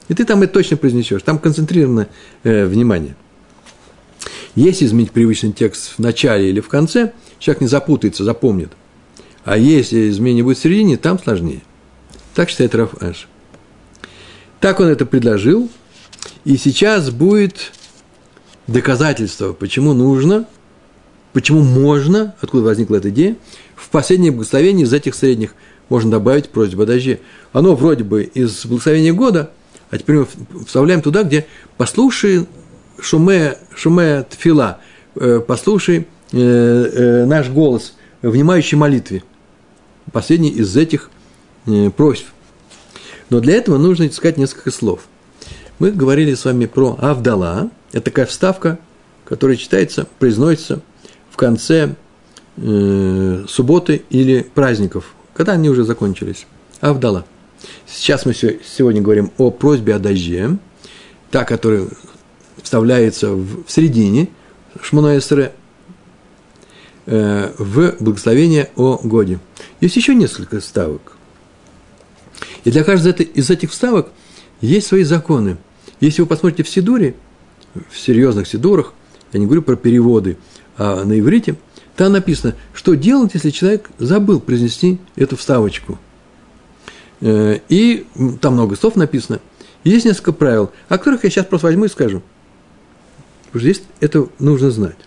[0.07, 1.21] И ты там это точно произнесешь.
[1.21, 2.07] Там концентрировано
[2.43, 3.15] э, внимание.
[4.55, 8.71] Если изменить привычный текст в начале или в конце, человек не запутается, запомнит.
[9.45, 11.61] А если изменение будет в середине, там сложнее.
[12.35, 13.27] Так считает Раф Аш.
[14.59, 15.69] Так он это предложил,
[16.43, 17.71] и сейчас будет
[18.67, 20.45] доказательство, почему нужно,
[21.31, 23.37] почему можно, откуда возникла эта идея,
[23.75, 25.55] в последнее благословение из этих средних
[25.89, 27.19] можно добавить просьбу о дожде.
[27.51, 29.51] Оно вроде бы из благословения года,
[29.89, 30.27] а теперь мы
[30.65, 31.47] вставляем туда, где
[31.77, 32.47] послушай
[33.01, 34.79] шуме, шуме тфила,
[35.15, 39.23] э, послушай э, э, наш голос, внимающий молитве
[40.11, 41.09] последний из этих
[41.95, 42.25] просьб.
[43.29, 45.01] Но для этого нужно искать несколько слов.
[45.77, 47.69] Мы говорили с вами про Авдала.
[47.91, 48.79] Это такая вставка,
[49.23, 50.81] которая читается, произносится
[51.29, 51.95] в конце
[52.55, 56.45] субботы или праздников, когда они уже закончились.
[56.81, 57.23] Авдала.
[57.87, 60.57] Сейчас мы сегодня говорим о просьбе о дожде,
[61.31, 61.87] та, которая
[62.61, 64.27] вставляется в, середине
[64.81, 65.53] Шмуна Эсре,
[67.05, 69.39] Э, в благословение о годе.
[69.79, 71.13] Есть еще несколько вставок.
[72.65, 74.09] И для каждой из этих вставок
[74.59, 75.55] есть свои законы.
[76.01, 77.15] Если вы посмотрите в Сидуре,
[77.89, 78.93] в серьезных Сидурах,
[79.31, 80.37] я не говорю про переводы,
[80.77, 81.55] а на иврите,
[81.95, 85.99] там написано, что делать, если человек забыл произнести эту вставочку.
[87.21, 88.05] Э, и
[88.41, 89.39] там много слов написано.
[89.83, 92.21] есть несколько правил, о которых я сейчас просто возьму и скажу.
[93.45, 94.97] Потому что здесь это нужно знать.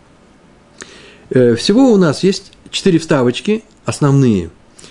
[1.30, 4.50] Э, всего у нас есть четыре вставочки основные.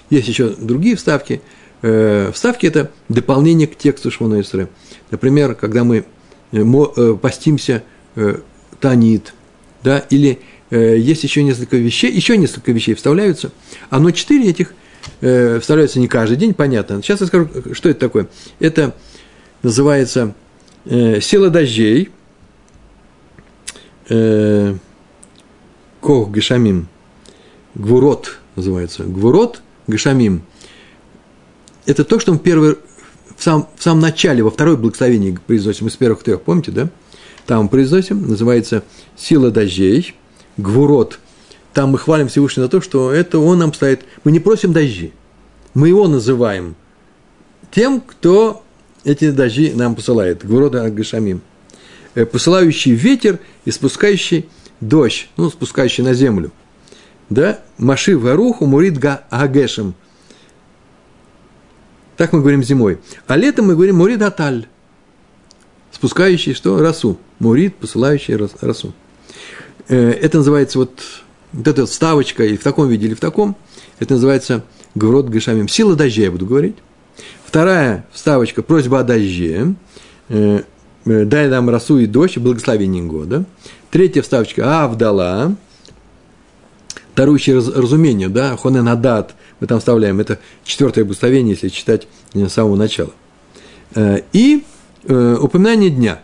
[0.09, 1.41] Есть еще другие вставки.
[1.81, 4.69] Э, вставки– это дополнение к тексту Шмона Исре.
[5.09, 6.05] Например, когда мы
[7.21, 7.81] постимся
[8.81, 9.33] танит,
[9.83, 13.51] да, или есть еще несколько вещей, еще несколько вещей вставляются,
[13.89, 14.73] а но четыре этих
[15.19, 17.01] вставляются не каждый день, понятно.
[17.03, 18.27] Сейчас я скажу, что это такое.
[18.59, 18.95] Это
[19.61, 20.33] называется
[20.85, 22.09] сила дождей,
[25.99, 26.87] Кох Гешамим.
[27.75, 29.03] Гвурот называется.
[29.03, 30.43] Гвурот Гешамим.
[31.85, 32.77] Это то, что мы первый,
[33.37, 36.89] в, сам, в самом начале, во второй благословении произносим из первых трех, помните, да?
[37.45, 38.83] Там произносим, называется
[39.15, 40.15] «Сила дождей»,
[40.57, 41.19] «Гвурот».
[41.73, 44.01] Там мы хвалим Всевышнего за то, что это он нам стоит.
[44.23, 45.13] Мы не просим дожди,
[45.73, 46.75] мы его называем
[47.71, 48.63] тем, кто
[49.03, 50.45] эти дожди нам посылает.
[50.45, 51.41] Гвурот Гашамим.
[52.13, 54.49] Э, посылающий ветер и спускающий
[54.81, 56.51] дождь, ну, спускающий на землю,
[57.29, 59.95] да, Маши Варуху Мурит Агешем.
[62.17, 62.99] Так мы говорим зимой.
[63.25, 64.67] А летом мы говорим мурид аталь.
[65.91, 66.77] Спускающий что?
[66.79, 67.17] Росу.
[67.39, 68.93] Мурид, посылающий росу.
[69.91, 71.03] Э, это называется вот,
[71.51, 73.57] вот эта вставочка и в таком виде, или в таком.
[73.99, 74.63] Это называется
[74.95, 75.67] Гврот Гашамим.
[75.67, 76.77] Сила дождя, я буду говорить.
[77.45, 79.75] Вторая вставочка– просьба о дожде.
[80.29, 80.61] Э,
[81.05, 83.43] э, дай нам росу и дождь, благословение года.
[83.91, 85.55] Третья вставочка– Авдала,
[87.13, 92.77] дарующий раз, разумение, да, Хоненадат, мы там вставляем, это четвертое благословение, если читать с самого
[92.77, 93.11] начала.
[94.31, 94.63] И
[95.03, 96.21] упоминание дня.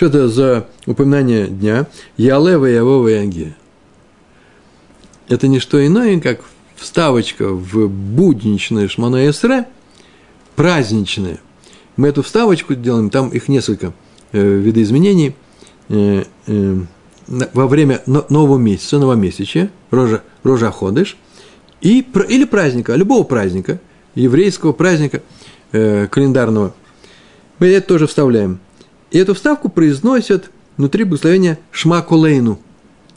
[0.00, 1.86] Что это за упоминание дня?
[2.16, 3.54] Ялева, Явова, Янге.
[5.28, 6.40] Это не что иное, как
[6.74, 9.66] вставочка в будничное Шмано Эсре,
[10.56, 11.38] праздничное.
[11.98, 13.92] Мы эту вставочку делаем, там их несколько
[14.32, 15.34] э, видоизменений.
[15.90, 16.76] Э, э,
[17.52, 21.18] во время нового месяца, новомесячия, рожа, рожа ходыш,
[21.82, 23.78] и, или праздника, любого праздника,
[24.14, 25.20] еврейского праздника
[25.72, 26.72] э, календарного.
[27.58, 28.60] Мы это тоже вставляем.
[29.10, 32.60] И эту вставку произносят внутри благословения Шмакулейну,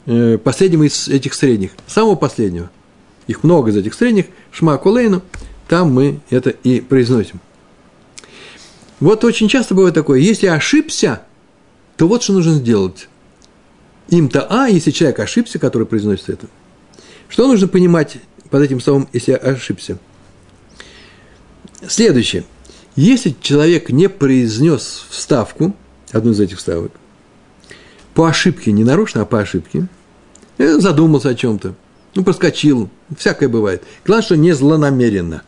[0.06, 2.70] э, последнего из этих средних, самого последнего–
[3.26, 5.22] их много из этих средних, Шма Кулейну,
[5.68, 7.40] там мы это и произносим.
[9.00, 11.22] Вот очень часто бывает такое, если ошибся,
[11.96, 13.08] то вот что нужно сделать.
[14.08, 16.46] Им-то А, если человек ошибся, который произносит это.
[17.28, 18.18] Что нужно понимать
[18.50, 19.98] под этим словом, если ошибся?
[21.86, 22.44] Следующее.
[22.96, 25.74] Если человек не произнес вставку,
[26.14, 26.92] одну из этих вставок,
[28.14, 29.88] по ошибке, не нарочно, а по ошибке,
[30.58, 31.74] э, задумался о чем-то,
[32.14, 33.82] ну, проскочил, всякое бывает.
[34.06, 35.42] Главное, что не злонамеренно.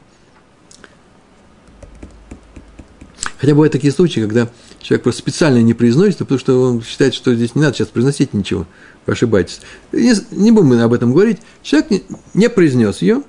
[3.38, 4.48] Хотя бывают такие случаи, когда
[4.81, 8.35] человек просто специально не произносит, потому что он считает, что здесь не надо сейчас произносить
[8.35, 8.66] ничего,
[9.05, 9.61] вы ошибаетесь.
[9.92, 11.38] Не, не будем мы об этом говорить.
[11.62, 12.02] Человек не,
[12.35, 13.22] не произнес ее,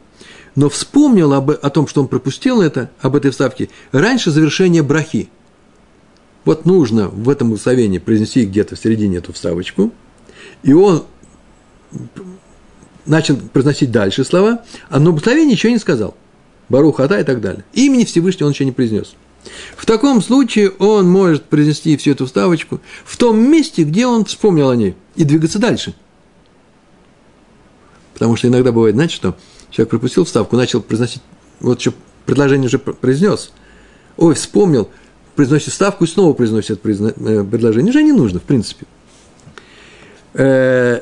[0.55, 5.29] но вспомнил об, о том, что он пропустил это, об этой вставке, раньше завершения брахи.
[6.47, 9.91] Вот нужно в этом благословении произнести где-то в середине эту вставочку,
[10.63, 11.03] и он
[13.05, 16.15] начал произносить дальше слова, а на благословение ничего не сказал.
[16.69, 17.65] Барухата и так далее.
[17.73, 19.13] Имени Всевышнего он еще не произнес.
[19.75, 24.69] В таком случае он может произнести всю эту вставочку в том месте, где он вспомнил
[24.69, 25.95] о ней, и двигаться дальше.
[28.13, 29.35] Потому что иногда бывает, знаете, что
[29.69, 31.21] человек пропустил вставку, начал произносить,
[31.59, 31.93] вот что
[32.25, 33.51] предложение уже произнес,
[34.15, 34.89] ой, вспомнил,
[35.37, 37.91] произносит вставку и снова произносит э, предложение.
[37.91, 38.85] Уже не нужно, в принципе.
[40.33, 41.01] Э,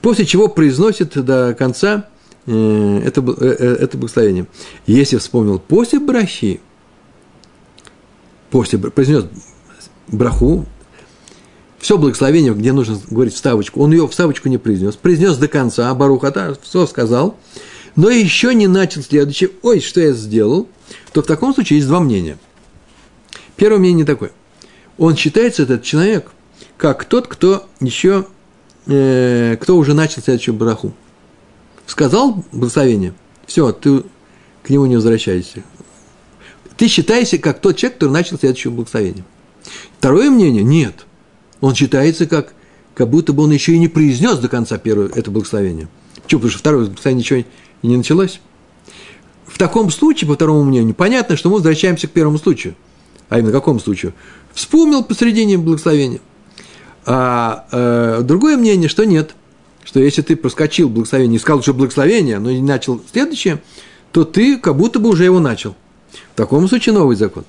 [0.00, 2.08] после чего произносит до конца
[2.46, 4.46] э, это, это благословение.
[4.86, 6.60] Если вспомнил после брахи,
[8.50, 9.26] после, произнес
[10.08, 10.64] браху,
[11.78, 16.56] все благословение, где нужно говорить вставочку, он ее вставочку не произнес, произнес до конца, Барухата,
[16.62, 17.36] все сказал,
[17.98, 20.68] но еще не начал следующее, ой, что я сделал,
[21.12, 22.38] то в таком случае есть два мнения.
[23.56, 24.30] Первое мнение такое.
[24.98, 26.30] Он считается, этот человек,
[26.76, 28.28] как тот, кто еще
[28.86, 30.94] э, кто уже начал следующую браху.
[31.86, 33.14] Сказал благословение,
[33.46, 34.04] все, ты
[34.62, 35.64] к нему не возвращайся.
[36.76, 39.24] Ты считаешься как тот человек, который начал следующее благословение.
[39.98, 41.04] Второе мнение– нет.
[41.60, 42.52] Он считается как,
[42.94, 45.88] как будто бы он еще и не произнес до конца первое это благословение.
[46.22, 46.42] Почему?
[46.42, 47.44] Потому что второе благословение ничего
[47.82, 48.40] и не началось.
[49.46, 52.74] В таком случае, по второму мнению, понятно, что мы возвращаемся к первому случаю.
[53.28, 54.14] А именно какому случаю?
[54.52, 56.20] Вспомнил посредине благословения.
[57.06, 59.34] А э, другое мнение, что нет,
[59.84, 63.62] что если ты проскочил благословение и сказал, что благословение, но не начал следующее,
[64.12, 65.74] то ты как будто бы уже его начал.
[66.32, 67.44] В таком случае новый закон.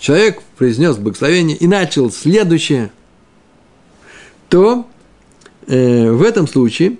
[0.00, 2.90] Человек произнес благословение и начал следующее,
[4.48, 4.86] то
[5.66, 6.98] э, в этом случае,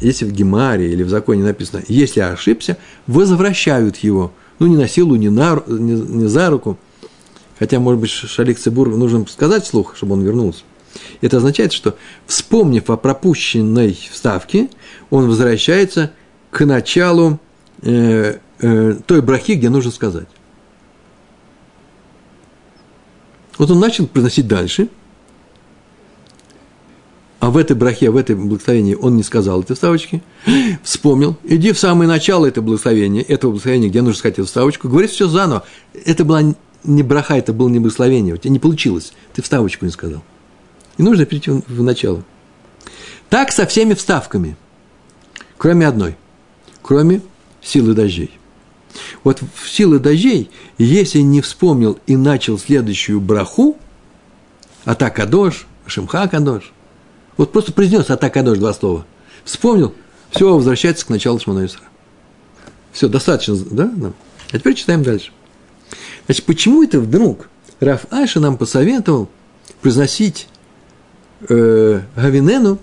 [0.00, 4.32] если в Гемаре или в законе написано, если ошибся, возвращают его.
[4.58, 6.78] Ну, не на силу, не, на, не, не за руку.
[7.58, 10.62] Хотя, может быть, Шалик Цибур нужно сказать вслух, чтобы он вернулся.
[11.20, 14.68] Это означает, что, вспомнив о пропущенной вставке,
[15.10, 16.12] он возвращается
[16.50, 17.38] к началу
[17.82, 20.28] э, э, той брахи, где нужно сказать.
[23.58, 24.88] Вот он начал произносить дальше,
[27.40, 30.22] а в этой брахе, в этой благословении он не сказал этой вставочки,
[30.82, 35.10] вспомнил, иди в самое начало этого благословения, этого благословения, где нужно сказать эту вставочку, говорит
[35.10, 35.64] все заново.
[36.04, 36.42] Это была
[36.84, 40.22] не браха, это было не благословение, у тебя не получилось, ты вставочку не сказал.
[40.96, 42.24] И нужно перейти в начало.
[43.30, 44.56] Так со всеми вставками,
[45.58, 46.16] кроме одной,
[46.82, 47.20] кроме
[47.62, 48.32] силы дождей.
[49.22, 53.76] Вот в силы дождей, если не вспомнил и начал следующую браху,
[54.84, 56.72] атака дождь, шимха кадош,
[57.38, 59.06] вот просто произнес атака дождь два слова,
[59.44, 59.94] вспомнил,
[60.30, 61.80] все, возвращается к началу Шманаисра.
[62.92, 63.90] Все, достаточно, да?
[64.52, 65.32] А теперь читаем дальше.
[66.26, 67.48] Значит, почему это вдруг
[67.80, 69.30] Раф Аша нам посоветовал
[69.80, 70.48] произносить
[71.48, 72.78] э, Гавинену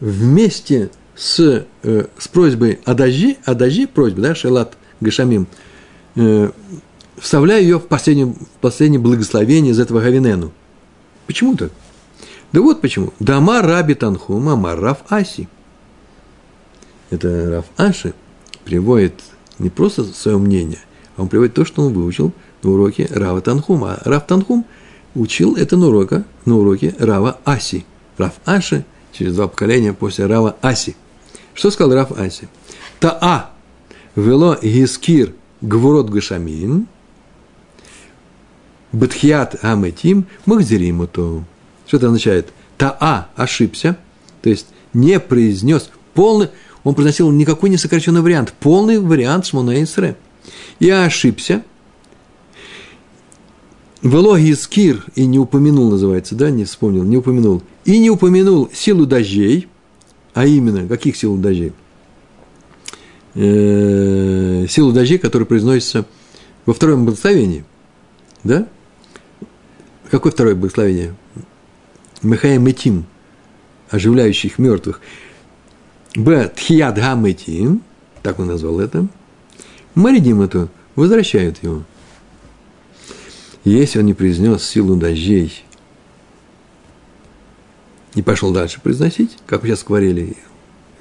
[0.00, 3.38] вместе с, э, с просьбой о дожди,
[3.86, 5.46] просьбой, да, Шелат Гашамим,
[6.16, 6.50] э,
[7.18, 10.52] вставляя ее в последнее, в последнее благословение из этого Гавинену.
[11.26, 11.70] Почему так?
[12.54, 13.12] Да вот почему.
[13.18, 15.48] Дама Раби Танхум, Амар Раф Аси.
[17.10, 18.14] Это Раф Аши
[18.64, 19.14] приводит
[19.58, 20.78] не просто свое мнение,
[21.16, 22.32] а он приводит то, что он выучил
[22.62, 23.94] на уроке Рава Танхума.
[23.94, 24.66] А Рав Танхум
[25.16, 27.84] учил это на, уроке, на уроке Рава Аси.
[28.18, 30.94] Рав Аши через два поколения после Рава Аси.
[31.54, 32.48] Что сказал Рав Аси?
[33.00, 33.50] Таа
[34.14, 36.86] вело гискир гвурот гашамин
[38.92, 41.44] бетхиат аметим махзеримуту.
[41.94, 42.52] Что это означает?
[42.76, 43.96] Таа ошибся,
[44.42, 46.48] то есть не произнес полный,
[46.82, 50.16] он произносил никакой не сокращенный вариант, полный вариант Шмона Исре.
[50.80, 51.62] Я ошибся.
[54.02, 57.62] Велоги скир и не упомянул, называется, да, не вспомнил, не упомянул.
[57.84, 59.68] И не упомянул силу дождей,
[60.32, 61.74] а именно, каких сил дождей?
[63.36, 66.06] Э, силу дождей, которая произносится
[66.66, 67.64] во втором благословении.
[68.42, 68.66] Да?
[70.10, 71.14] Какое второе благословение?
[72.24, 73.04] Мехаем Метим,
[73.90, 75.00] оживляющих мертвых.
[76.16, 76.48] Б.
[76.54, 77.82] Тхият Гамметим,
[78.22, 79.06] так он назвал это.
[79.94, 81.84] Маридим это, возвращают его.
[83.64, 85.64] Если он не произнес силу дождей
[88.14, 90.36] и пошел дальше произносить, как сейчас говорили,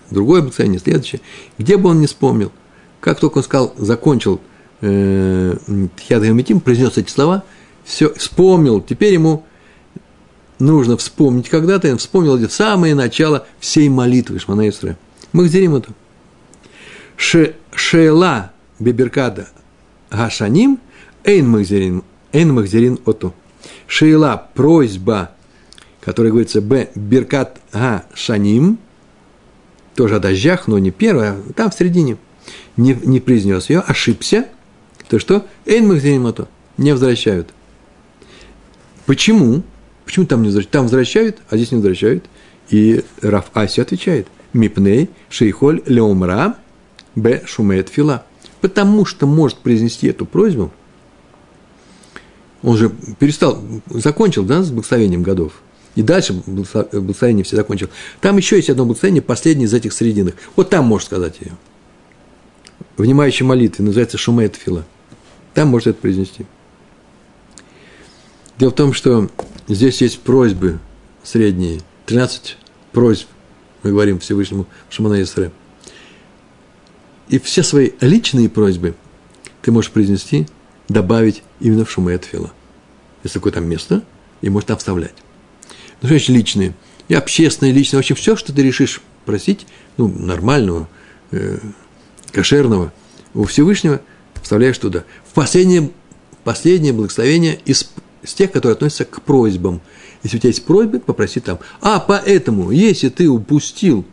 [0.10, 1.22] другое обучение, следующее,
[1.58, 2.52] где бы он не вспомнил,
[3.02, 4.40] как только он сказал, закончил
[4.82, 5.56] э,
[5.98, 7.44] Тхият Гамметим, произнес эти слова,
[7.84, 9.46] все, вспомнил, теперь ему
[10.60, 14.98] нужно вспомнить когда-то, он вспомнил где самое начало всей молитвы Шмана Исре.
[15.32, 15.92] Махзерим это.
[17.16, 19.50] Шела беберкада
[20.12, 20.80] гашаним
[21.24, 23.34] эйн махзерин, эйн махзерин оту.
[23.88, 25.32] Шела просьба,
[26.02, 28.78] которая говорится б беркат гашаним,
[29.96, 32.18] тоже о дождях, но не первая, там в середине,
[32.78, 34.48] не, не произнес ее, ошибся,
[35.08, 36.48] то что эйн махзерин оту,
[36.78, 37.54] не возвращают.
[39.06, 39.64] Почему?
[40.06, 40.72] Почему там не возвращают?
[40.72, 42.26] Там возвращают, а здесь не возвращают.
[42.70, 46.58] И Раф Аси отвечает, мипней шейхоль леумра
[47.16, 48.26] б шумет фила.
[48.62, 50.72] Потому что может произнести эту просьбу,
[52.62, 52.90] он же
[53.20, 55.62] перестал, закончил, да, с благословением годов.
[55.96, 57.90] И дальше благословение все закончил.
[58.22, 60.36] Там еще есть одно благословение, последнее из этих срединных.
[60.56, 61.52] Вот там может сказать ее.
[62.98, 64.86] Внимающей молитве, называется шумет фила.
[65.54, 66.46] Там может это произнести.
[68.58, 69.30] Дело в том, что
[69.68, 70.80] здесь есть просьбы
[71.24, 72.58] средние, 13
[72.92, 73.28] просьб,
[73.82, 75.52] мы говорим Всевышнему Шамана Исре.
[77.30, 78.96] И все свои личные просьбы
[79.62, 80.48] ты можешь произнести,
[80.90, 82.52] добавить именно в Шумеет Фила.
[83.24, 84.04] Есть такое там место,
[84.42, 85.16] и можешь там вставлять.
[86.02, 86.74] Ну, что значит личные?
[87.08, 89.66] И общественные, личные, вообще все, что ты решишь просить,
[89.98, 90.90] ну, нормального,
[91.32, 91.60] э,
[92.32, 92.94] кошерного,
[93.34, 94.02] у Всевышнего,
[94.42, 95.06] вставляешь туда.
[95.26, 95.92] В последнее,
[96.44, 97.90] последнее благословение из
[98.24, 99.82] из тех, которые относятся к просьбам.
[100.24, 101.60] Если у тебя есть просьбы, попроси там.
[101.82, 104.06] А поэтому, если ты упустил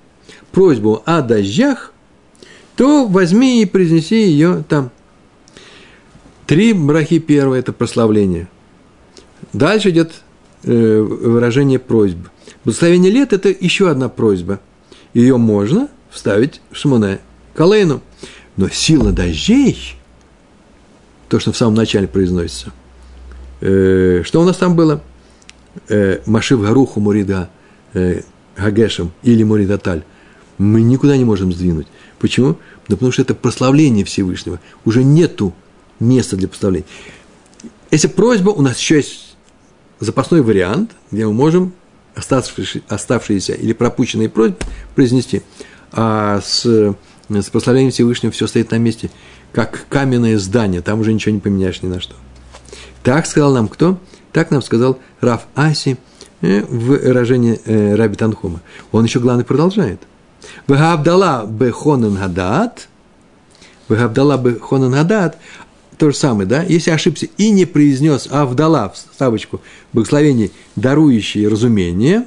[0.50, 1.92] просьбу о дождях,
[2.76, 4.90] то возьми и произнеси ее там.
[6.46, 8.48] Три брахи первое– это прославление.
[9.52, 10.12] Дальше идет
[10.64, 12.28] э, выражение просьбы.
[12.64, 14.58] Благословение лет– это еще одна просьба.
[15.14, 17.20] Ее можно вставить в Шмоне
[17.54, 18.02] Калейну.
[18.56, 19.94] Но сила дождей,
[21.28, 22.72] то, что в самом начале произносится–
[23.60, 25.02] Э, что у нас там было?
[25.88, 27.50] Э, Машив Гаруху Мурида
[27.94, 28.22] э,
[28.56, 30.02] Гагешем или Муридаталь.
[30.58, 31.86] Мы никуда не можем сдвинуть.
[32.18, 32.56] Почему?
[32.88, 34.60] Да потому что это прославление Всевышнего.
[34.84, 35.54] Уже нету
[35.98, 36.86] места для прославления.
[37.90, 39.36] Если просьба, у нас еще есть
[40.00, 41.72] запасной вариант, где мы можем
[42.14, 44.56] оставшиеся, оставшиеся или пропущенные просьбы
[44.94, 45.42] произнести.
[45.92, 46.64] А с,
[47.28, 49.10] с прославлением Всевышнего все стоит на месте,
[49.52, 52.14] как каменное здание, там уже ничего не поменяешь ни на что.
[53.02, 53.98] Так сказал нам кто?
[54.32, 55.96] Так нам сказал Раф Аси
[56.40, 58.60] э, в выражении э, Раби Танхума.
[58.92, 60.00] Он еще, главное, продолжает.
[60.66, 62.88] Вегавдала бехонен гадат,
[63.88, 65.38] Вегавдала бехонен гадат,
[65.98, 66.62] то же самое, да?
[66.62, 69.60] Если ошибся и не произнес Авдала, в ставочку,
[69.92, 72.26] благословение, дарующее разумение,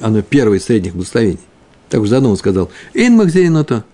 [0.00, 1.40] оно первое из средних благословений,
[1.90, 3.84] так уж заодно он сказал, «Эйн махзериното».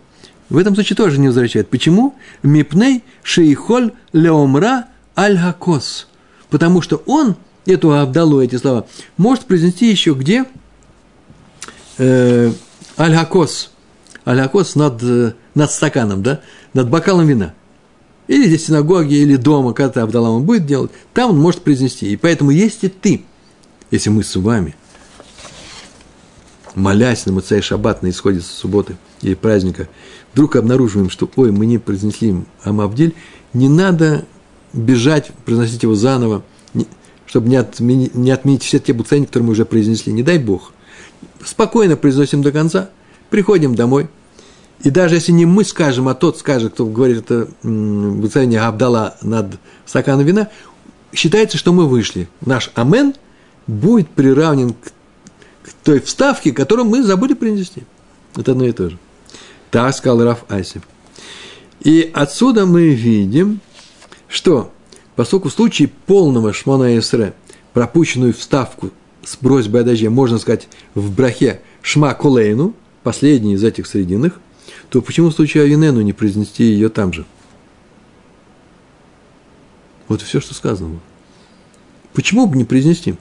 [0.49, 1.69] В этом случае тоже не возвращает.
[1.71, 2.15] Почему?
[2.43, 4.85] «Мипней шейхоль леомра
[5.17, 6.09] аль-хакос,
[6.51, 7.37] потому что он,
[7.67, 8.87] эту Абдалу, эти слова,
[9.17, 10.45] может произнести еще где?
[11.99, 12.53] Э,
[12.99, 13.71] аль-хакос.
[14.27, 15.03] Аль-хакос над,
[15.55, 16.41] над стаканом, да,
[16.73, 17.55] над бокалом вина.
[18.27, 22.11] Или здесь в синагоге, или дома, когда Авдалам он будет делать, там он может произнести.
[22.11, 23.25] И поэтому, если ты,
[23.91, 24.75] если мы с вами,
[26.75, 29.89] молясь на Муцай Шаббат на исходе субботы или праздника,
[30.33, 33.15] вдруг обнаруживаем, что, ой, мы не произнесли Амавдель,
[33.53, 34.25] не надо
[34.75, 36.43] бежать, произносить его заново,
[37.27, 40.13] чтобы не отменить, не отменить все те буцени, которые мы уже произнесли.
[40.13, 40.73] Не дай Бог.
[41.45, 42.91] Спокойно произносим до конца,
[43.31, 44.09] приходим домой.
[44.83, 49.59] И даже если не мы скажем, а тот скажет, кто говорит это буцение Абдала над
[49.87, 50.51] стаканом вина,
[51.13, 52.29] считается, что мы вышли.
[52.45, 53.15] Наш амен
[53.67, 54.89] будет приравнен к,
[55.63, 57.85] к той вставке, которую мы забыли принести.
[58.37, 58.99] Это одно и то же.
[59.71, 60.83] Так сказал Раф Аси.
[61.81, 63.61] И отсюда мы видим,
[64.29, 64.73] что
[65.17, 67.35] поскольку в случае полного шмона эсре
[67.73, 68.91] пропущенную вставку
[69.23, 74.41] с просьбой о дожде можно сказать в брахе шма колейну, последний из этих срединных,
[74.89, 77.25] то почему в случае авинену не произнести ее там же?
[80.09, 81.01] Вот и все, что сказано.
[82.13, 83.17] Почему бы не произнести?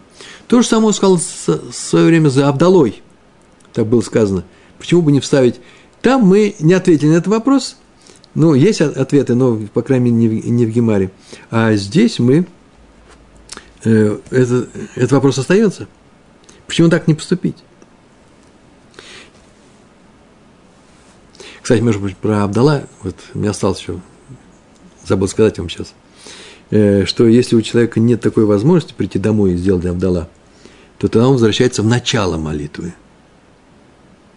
[0.48, 3.02] То же самое сказал в свое время за Абдалой.
[3.74, 4.44] Так было сказано.
[4.78, 5.60] Почему бы не вставить?
[6.02, 7.78] Там мы не ответили на этот вопрос.
[8.36, 11.12] Ну, есть ответы, но, по крайней мере, не в Гемаре.
[11.52, 12.48] А здесь мы...
[13.84, 15.88] Э, это, этот вопрос остается.
[16.66, 17.58] Почему так не поступить?
[21.62, 24.02] Кстати, может быть, про Абдала, вот мне осталось еще,
[25.06, 25.94] забыл сказать вам сейчас,
[26.72, 30.28] э, что если у человека нет такой возможности прийти домой и сделать Абдала,
[30.98, 32.94] то тогда он возвращается в начало молитвы.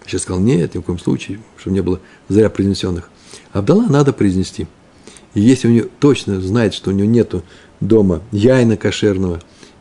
[0.06, 3.10] Сейчас сказал, нет, ни в коем случае, чтобы не было зря произнесенных.
[3.56, 4.66] Абдала надо произнести.
[5.34, 7.34] И если у него точно знает, что у него нет
[7.80, 9.40] дома яйна кошерного,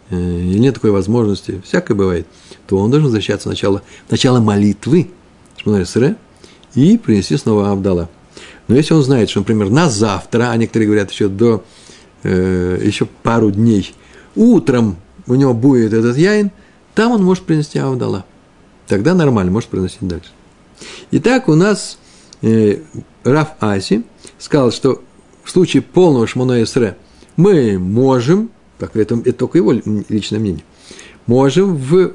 [0.10, 2.28] э, или нет такой возможности, всякое бывает,
[2.68, 5.12] то он должен начало, в начало молитвы,
[5.58, 6.16] Шмонай Сре,
[6.74, 8.10] и принести снова Абдала.
[8.68, 11.64] Но если он знает, что, например, на завтра, а некоторые говорят еще до,
[12.24, 13.94] э, еще пару дней,
[14.36, 14.98] утром
[15.28, 16.52] у него будет этот яин,
[16.94, 18.26] там он может принести Абдала.
[18.88, 20.30] Тогда нормально, может приносить дальше.
[21.12, 21.98] Итак, у нас
[22.42, 22.80] э,
[23.26, 24.04] Раф Аси
[24.38, 25.04] сказал, что
[25.44, 26.96] в случае полного шмона Эсре
[27.36, 28.50] мы можем,
[28.80, 30.64] так это, это только его личное мнение,
[31.28, 32.14] можем в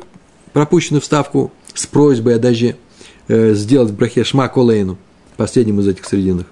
[0.55, 2.77] пропущенную вставку с просьбой о дожде–
[3.31, 4.99] э, сделать в брахе шма колейну,
[5.37, 6.47] последним из этих срединных,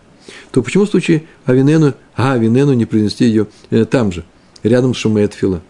[0.52, 4.24] то почему в случае Авинену, а Авинену не принести ее э, там же,
[4.62, 5.61] рядом с Шумеет Фила?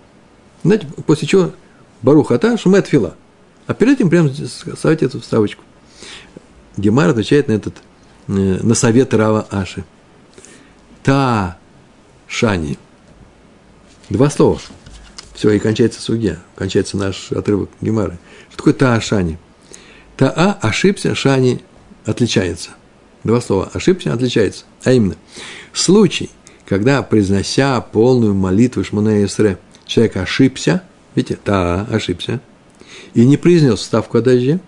[0.62, 1.52] Знаете, после чего
[2.02, 3.16] Баруха Ата Шумеет Фила.
[3.66, 5.62] А перед этим прям ставить эту вставочку.
[6.76, 7.74] Гемар отвечает на этот,
[8.28, 9.84] на совет Рава Аши.
[11.02, 11.58] Та
[12.26, 12.78] Шани.
[14.08, 14.60] Два слова.
[15.34, 18.18] Все, и кончается судья, кончается наш отрывок Гемары.
[18.50, 19.38] Что такое Та Шани?
[20.18, 21.62] Таа ошибся, шани
[22.04, 22.70] отличается.
[23.22, 23.70] Два слова.
[23.72, 24.64] Ошибся, отличается.
[24.82, 25.14] А именно,
[25.72, 26.28] случай,
[26.66, 30.82] когда, произнося полную молитву Шмуна Исре, человек ошибся,
[31.14, 32.40] видите, та ошибся,
[33.14, 34.58] и не произнес ставку о дожде,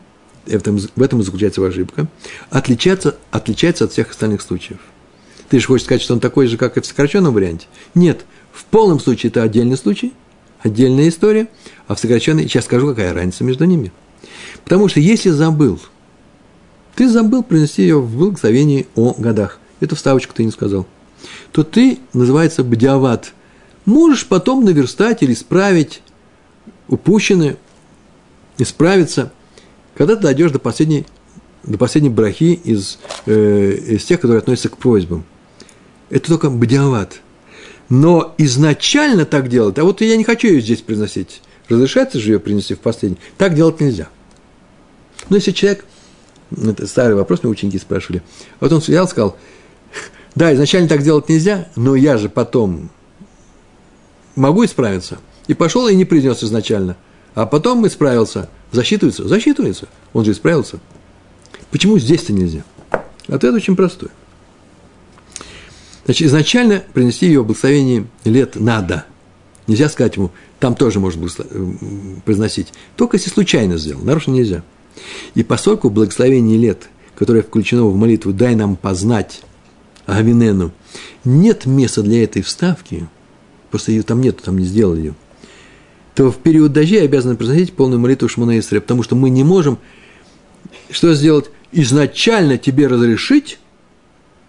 [0.47, 2.07] в этом, в этом заключается его ошибка,
[2.51, 4.78] отличается, отличается от всех остальных случаев.
[5.49, 7.66] Ты же хочешь сказать, что он такой же, как и в сокращенном варианте?
[7.95, 10.12] Нет, в полном случае это отдельный случай,
[10.61, 11.49] отдельная история,
[11.88, 13.93] а в сокращенной, сейчас скажу, какая разница между ними–
[14.64, 15.80] Потому что если забыл,
[16.95, 20.86] ты забыл принести ее в благословении о годах, эту вставочку ты не сказал,
[21.53, 23.32] то ты, называется бдиават,
[23.84, 26.03] можешь потом наверстать или исправить
[26.88, 27.57] упущенное,
[28.59, 29.32] исправиться,
[30.01, 31.05] когда ты дойдешь до последней,
[31.62, 35.26] до последней брахи из, э, из тех, которые относятся к просьбам.
[36.09, 37.20] Это только бдиават.
[37.90, 41.42] Но изначально так делать, а вот я не хочу ее здесь приносить.
[41.68, 43.18] Разрешается же ее принести в последний.
[43.36, 44.09] Так делать нельзя.
[45.28, 45.84] Но если человек,
[46.51, 48.22] это старый вопрос, мне ученики спрашивали,
[48.59, 49.36] вот он стоял, сказал,
[50.34, 52.88] да, изначально так делать нельзя, но я же потом
[54.34, 55.18] могу исправиться.
[55.46, 56.96] И пошел и не принес изначально.
[57.34, 58.48] А потом исправился.
[58.72, 59.26] Засчитывается?
[59.26, 59.88] Засчитывается.
[60.12, 60.78] Он же исправился.
[61.70, 62.64] Почему здесь-то нельзя?
[63.28, 64.08] Ответ очень простой.
[66.04, 69.04] Значит, изначально принести ее благословение лет надо.
[69.66, 71.28] Нельзя сказать ему, там тоже можно
[72.24, 72.72] произносить.
[72.96, 74.64] Только если случайно сделал, нарочно нельзя.
[75.34, 79.42] И поскольку благословение лет, которое включено в молитву «дай нам познать
[80.06, 80.72] Авинену»,
[81.24, 83.06] нет места для этой вставки,
[83.70, 85.14] просто ее там нет, там не сделали ее,
[86.20, 89.78] то в период дождей обязаны произносить полную молитву Шмона Исре, потому что мы не можем
[90.90, 91.50] что сделать?
[91.72, 93.58] Изначально тебе разрешить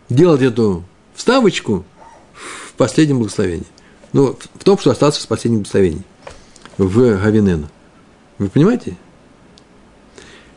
[0.10, 0.84] делать эту
[1.16, 1.86] вставочку
[2.34, 3.68] в последнем благословении.
[4.12, 6.04] Ну, в том, что остался в последнем благословении.
[6.78, 7.70] В Гавинену.
[8.38, 8.98] Вы понимаете?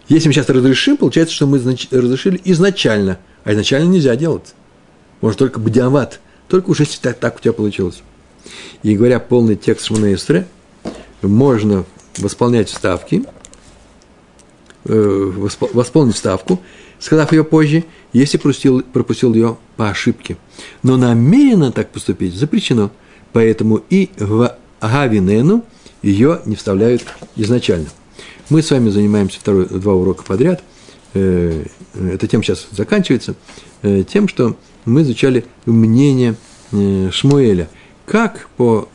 [0.08, 4.52] Если мы сейчас разрешим, получается, что мы разрешили изначально А изначально нельзя делать.
[5.20, 8.02] Можно только бдиават, только уже если так, так у тебя получилось.
[8.82, 10.48] И говоря полный текст Шмона Исре,
[11.22, 11.84] можно
[12.18, 13.24] восполнять вставки,
[14.84, 15.32] э,
[15.72, 16.60] восполнить вставку,
[16.98, 20.36] сказав ее позже, если пропустил, пропустил ее по ошибке.
[20.82, 22.90] Но намеренно так поступить запрещено,
[23.32, 25.64] поэтому и в Гавинену
[26.02, 27.04] ее не вставляют
[27.36, 27.88] изначально.
[28.50, 30.62] Мы с вами занимаемся второй, два урока подряд.
[31.14, 33.34] Э, эта тема сейчас заканчивается.
[33.82, 36.34] Э, тем, что мы изучали мнение
[36.72, 37.68] э, Шмуэля.
[38.06, 38.88] Как, по,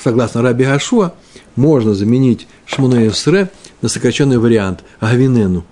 [0.00, 1.14] согласно Раби Гашуа,
[1.56, 3.50] можно заменить Шмуне Сре
[3.82, 5.64] на сокращенный вариант Гавинену.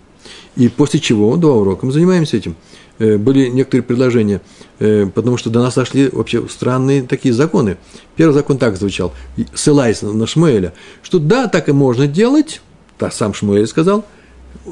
[0.56, 2.56] И после чего, два урока, мы занимаемся этим.
[2.98, 4.40] Были некоторые предложения,
[4.78, 7.76] потому что до нас дошли вообще странные такие законы.
[8.14, 9.12] Первый закон так звучал,
[9.52, 10.72] ссылаясь на Шмуэля,
[11.02, 12.60] что да, так и можно делать,
[12.96, 14.04] так сам Шмуэль сказал,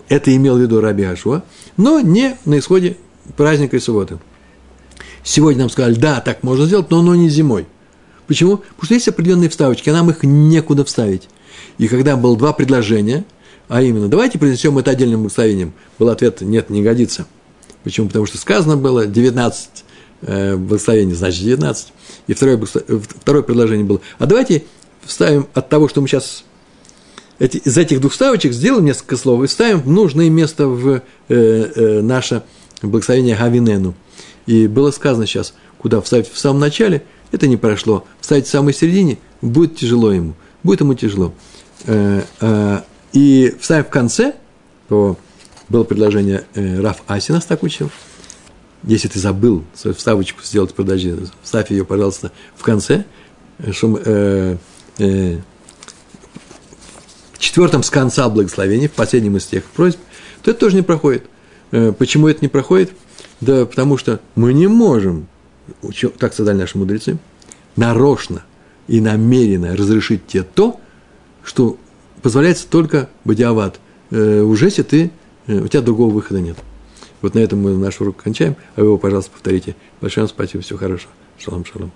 [0.08, 1.42] это имел в виду Раби Ашуа,
[1.76, 2.96] но не на исходе
[3.36, 4.18] праздника и субботы.
[5.24, 7.66] Сегодня нам сказали, да, так можно сделать, но оно не зимой.
[8.26, 8.58] Почему?
[8.58, 11.28] Потому что есть определенные вставочки, а нам их некуда вставить.
[11.78, 13.24] И когда было два предложения,
[13.68, 17.26] а именно, давайте принесем это отдельным благословением, был ответ, нет, не годится.
[17.84, 18.08] Почему?
[18.08, 19.68] Потому что сказано было 19
[20.22, 21.92] э, благословений, значит 19.
[22.28, 24.64] И второе, второе предложение было, а давайте
[25.04, 26.44] вставим от того, что мы сейчас
[27.38, 31.00] эти, из этих двух ставочек сделаем несколько слов и вставим в нужное место в э,
[31.28, 32.42] э, наше
[32.82, 33.94] благословение Гавинену.
[34.46, 38.04] И было сказано сейчас, куда вставить в самом начале, это не прошло.
[38.20, 41.34] Вставить в самой середине будет тяжело ему, будет ему тяжело.
[41.86, 42.80] Э, э,
[43.12, 44.34] и вставим в конце,
[44.88, 45.16] то
[45.68, 47.90] было предложение э, Раф Асинас так учил,
[48.84, 53.04] если ты забыл свою вставочку сделать, подожди, вставь ее, пожалуйста, в конце,
[53.70, 54.56] чтобы э,
[54.98, 55.38] э,
[57.38, 59.98] четвертом с конца благословения, в последнем из тех просьб,
[60.42, 61.24] то это тоже не проходит.
[61.98, 62.92] Почему это не проходит?
[63.40, 65.26] Да потому что мы не можем,
[66.18, 67.18] так сказали наши мудрецы,
[67.76, 68.44] нарочно
[68.88, 70.80] и намеренно разрешить тебе то,
[71.44, 71.78] что
[72.22, 73.80] позволяется только бадиават.
[74.10, 75.10] Э, уже если ты,
[75.46, 76.56] э, у тебя другого выхода нет.
[77.20, 79.76] Вот на этом мы наш урок кончаем, а вы его, пожалуйста, повторите.
[80.00, 81.12] Большое вам спасибо, всего хорошего.
[81.38, 81.92] Шалом, шалом.